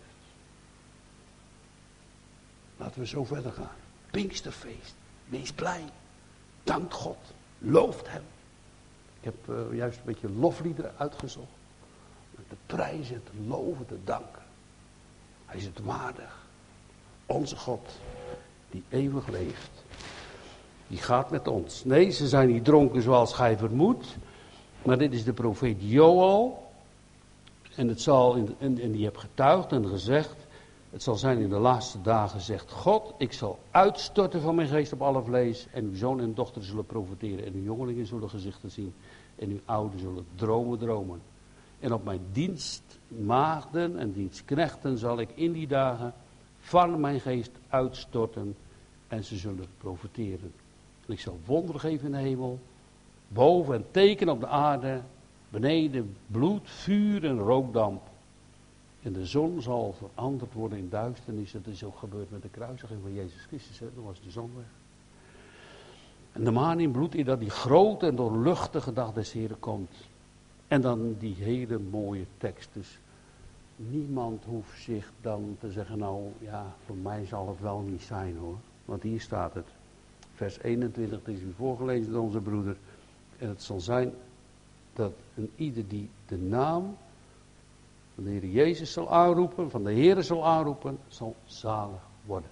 Laten 2.78 3.00
we 3.00 3.08
zo 3.08 3.24
verder 3.24 3.52
gaan. 3.52 3.76
Pinksterfeest. 4.12 4.94
Wees 5.26 5.52
blij. 5.52 5.84
Dank 6.64 6.94
God. 6.94 7.18
Looft 7.58 8.10
hem. 8.10 8.24
Ik 9.20 9.26
heb 9.26 9.36
uh, 9.50 9.78
juist 9.78 9.98
een 9.98 10.06
beetje 10.06 10.30
lofliederen 10.30 10.94
uitgezocht. 10.98 11.58
Te 12.48 12.56
prijzen, 12.66 13.24
te 13.24 13.48
loven, 13.48 13.86
te 13.86 13.98
danken. 14.04 14.39
Hij 15.50 15.60
is 15.60 15.66
het 15.66 15.84
waardig. 15.84 16.48
Onze 17.26 17.56
God, 17.56 17.90
die 18.70 18.84
eeuwig 18.90 19.28
leeft. 19.28 19.84
Die 20.88 20.98
gaat 20.98 21.32
met 21.32 21.48
ons. 21.48 21.84
Nee, 21.84 22.10
ze 22.10 22.28
zijn 22.28 22.48
niet 22.48 22.66
dronken 22.66 23.02
zoals 23.02 23.34
gij 23.34 23.58
vermoedt. 23.58 24.18
Maar 24.84 24.98
dit 24.98 25.14
is 25.14 25.24
de 25.24 25.34
profeet 25.34 25.78
Joel. 25.80 26.72
En, 27.76 27.88
het 27.88 28.02
zal 28.02 28.36
in, 28.36 28.56
en, 28.60 28.80
en 28.80 28.92
die 28.92 29.04
heeft 29.04 29.18
getuigd 29.18 29.72
en 29.72 29.88
gezegd. 29.88 30.36
Het 30.90 31.04
zal 31.04 31.16
zijn 31.16 31.38
in 31.38 31.50
de 31.50 31.60
laatste 31.60 32.02
dagen, 32.02 32.42
zegt 32.42 32.72
God, 32.72 33.14
ik 33.18 33.34
zal 33.34 33.60
uitstorten 33.72 34.42
van 34.42 34.56
mijn 34.56 34.68
geest 34.68 34.94
op 34.94 35.02
alle 35.02 35.24
vlees. 35.24 35.68
En 35.72 35.86
uw 35.86 35.96
zoon 35.96 36.20
en 36.20 36.34
dochter 36.34 36.64
zullen 36.64 36.86
profiteren. 36.86 37.46
En 37.46 37.54
uw 37.54 37.64
jongelingen 37.64 38.06
zullen 38.06 38.30
gezichten 38.30 38.72
zien. 38.72 38.94
En 39.36 39.50
uw 39.50 39.60
ouderen 39.66 40.00
zullen 40.00 40.26
dromen 40.36 40.80
dromen. 40.80 41.22
En 41.80 41.94
op 41.94 42.04
mijn 42.04 42.22
dienstmaagden 43.10 43.98
en 43.98 44.12
dienstknechten 44.12 44.98
zal 44.98 45.20
ik 45.20 45.30
in 45.36 45.52
die 45.52 45.68
dagen 45.68 46.14
van 46.60 47.00
mijn 47.00 47.20
geest 47.20 47.52
uitstorten. 47.70 48.56
En 49.08 49.24
ze 49.24 49.38
zullen 49.38 49.66
profiteren. 49.78 50.54
En 51.06 51.14
ik 51.14 51.20
zal 51.20 51.40
wonderen 51.46 51.82
geven 51.82 52.06
in 52.06 52.12
de 52.12 52.18
hemel. 52.18 52.60
Boven 53.28 53.76
en 53.76 53.86
teken 53.92 54.30
op 54.30 54.40
de 54.40 54.48
aarde. 54.48 55.02
Beneden 55.50 56.16
bloed, 56.28 56.70
vuur 56.70 57.26
en 57.26 57.40
rookdamp. 57.40 58.02
En 59.02 59.14
de 59.14 59.26
zon 59.26 59.62
zal 59.62 59.96
veranderd 59.98 60.54
worden 60.54 60.78
in 60.78 60.90
duisternis. 60.90 61.52
Dat 61.52 61.68
is 61.68 61.84
ook 61.84 61.98
gebeurd 61.98 62.32
met 62.32 62.42
de 62.42 62.50
kruisiging 62.50 63.00
van 63.02 63.14
Jezus 63.14 63.46
Christus. 63.48 63.80
Hè? 63.80 63.88
Dan 63.96 64.04
was 64.04 64.22
de 64.22 64.32
zon 64.32 64.52
weg. 64.56 64.66
En 66.32 66.44
de 66.44 66.52
maan 66.52 66.80
in 66.80 66.92
bloed, 66.92 67.26
dat 67.26 67.40
die 67.40 67.50
grote 67.50 68.06
en 68.06 68.16
doorluchtige 68.16 68.94
dag 68.94 69.14
des 69.14 69.32
Heren 69.32 69.60
komt. 69.60 69.92
En 70.70 70.82
dan 70.82 71.16
die 71.20 71.36
hele 71.36 71.80
mooie 71.80 72.26
tekst. 72.38 72.70
Dus 72.74 73.00
niemand 73.76 74.44
hoeft 74.46 74.82
zich 74.82 75.12
dan 75.22 75.58
te 75.60 75.72
zeggen, 75.72 75.98
nou 75.98 76.32
ja, 76.40 76.76
voor 76.86 76.96
mij 76.96 77.26
zal 77.26 77.48
het 77.48 77.60
wel 77.60 77.80
niet 77.80 78.02
zijn 78.02 78.38
hoor. 78.38 78.58
Want 78.86 79.04
hier 79.04 79.22
staat 79.22 79.54
het. 79.54 79.68
Vers 80.34 80.60
21 80.60 81.20
is 81.28 81.42
u 81.42 81.54
voorgelezen 81.58 82.12
door 82.12 82.22
onze 82.22 82.40
broeder. 82.40 82.78
En 83.38 83.48
het 83.48 83.64
zal 83.64 83.80
zijn 83.80 84.14
dat 84.94 85.12
een 85.36 85.52
ieder 85.56 85.88
die 85.88 86.10
de 86.28 86.38
naam 86.38 86.98
van 88.16 88.24
de 88.24 88.30
Heer 88.30 88.46
Jezus 88.46 88.92
zal 88.92 89.14
aanroepen, 89.14 89.70
van 89.70 89.84
de 89.84 89.92
Heer 89.92 90.24
zal 90.24 90.46
aanroepen, 90.46 90.98
zal 91.08 91.36
zalig 91.46 92.02
worden. 92.26 92.50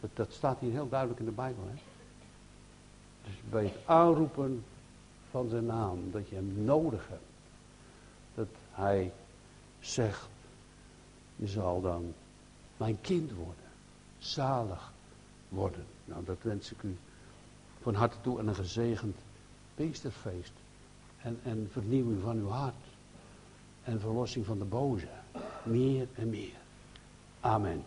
Dat, 0.00 0.10
dat 0.14 0.32
staat 0.32 0.58
hier 0.60 0.72
heel 0.72 0.88
duidelijk 0.88 1.20
in 1.20 1.26
de 1.26 1.32
Bijbel. 1.32 1.64
Hè? 1.66 1.80
Dus 3.24 3.34
bij 3.50 3.64
het 3.64 3.78
aanroepen 3.84 4.64
van 5.30 5.48
zijn 5.48 5.66
naam, 5.66 5.98
dat 6.10 6.28
je 6.28 6.34
hem 6.34 6.64
nodig 6.64 7.08
hebt. 7.08 7.25
Hij 8.76 9.12
zegt, 9.80 10.28
je 11.36 11.46
zal 11.46 11.80
dan 11.80 12.14
mijn 12.76 13.00
kind 13.00 13.32
worden, 13.32 13.64
zalig 14.18 14.92
worden. 15.48 15.84
Nou, 16.04 16.24
dat 16.24 16.36
wens 16.42 16.72
ik 16.72 16.82
u 16.82 16.96
van 17.82 17.94
harte 17.94 18.16
toe 18.20 18.38
en 18.38 18.46
een 18.46 18.54
gezegend 18.54 19.16
Pinksterfeest. 19.74 20.52
En, 21.22 21.38
en 21.44 21.68
vernieuwing 21.72 22.22
van 22.22 22.36
uw 22.36 22.48
hart. 22.48 22.74
En 23.84 24.00
verlossing 24.00 24.46
van 24.46 24.58
de 24.58 24.64
boze. 24.64 25.08
Meer 25.62 26.08
en 26.14 26.30
meer. 26.30 26.56
Amen. 27.40 27.84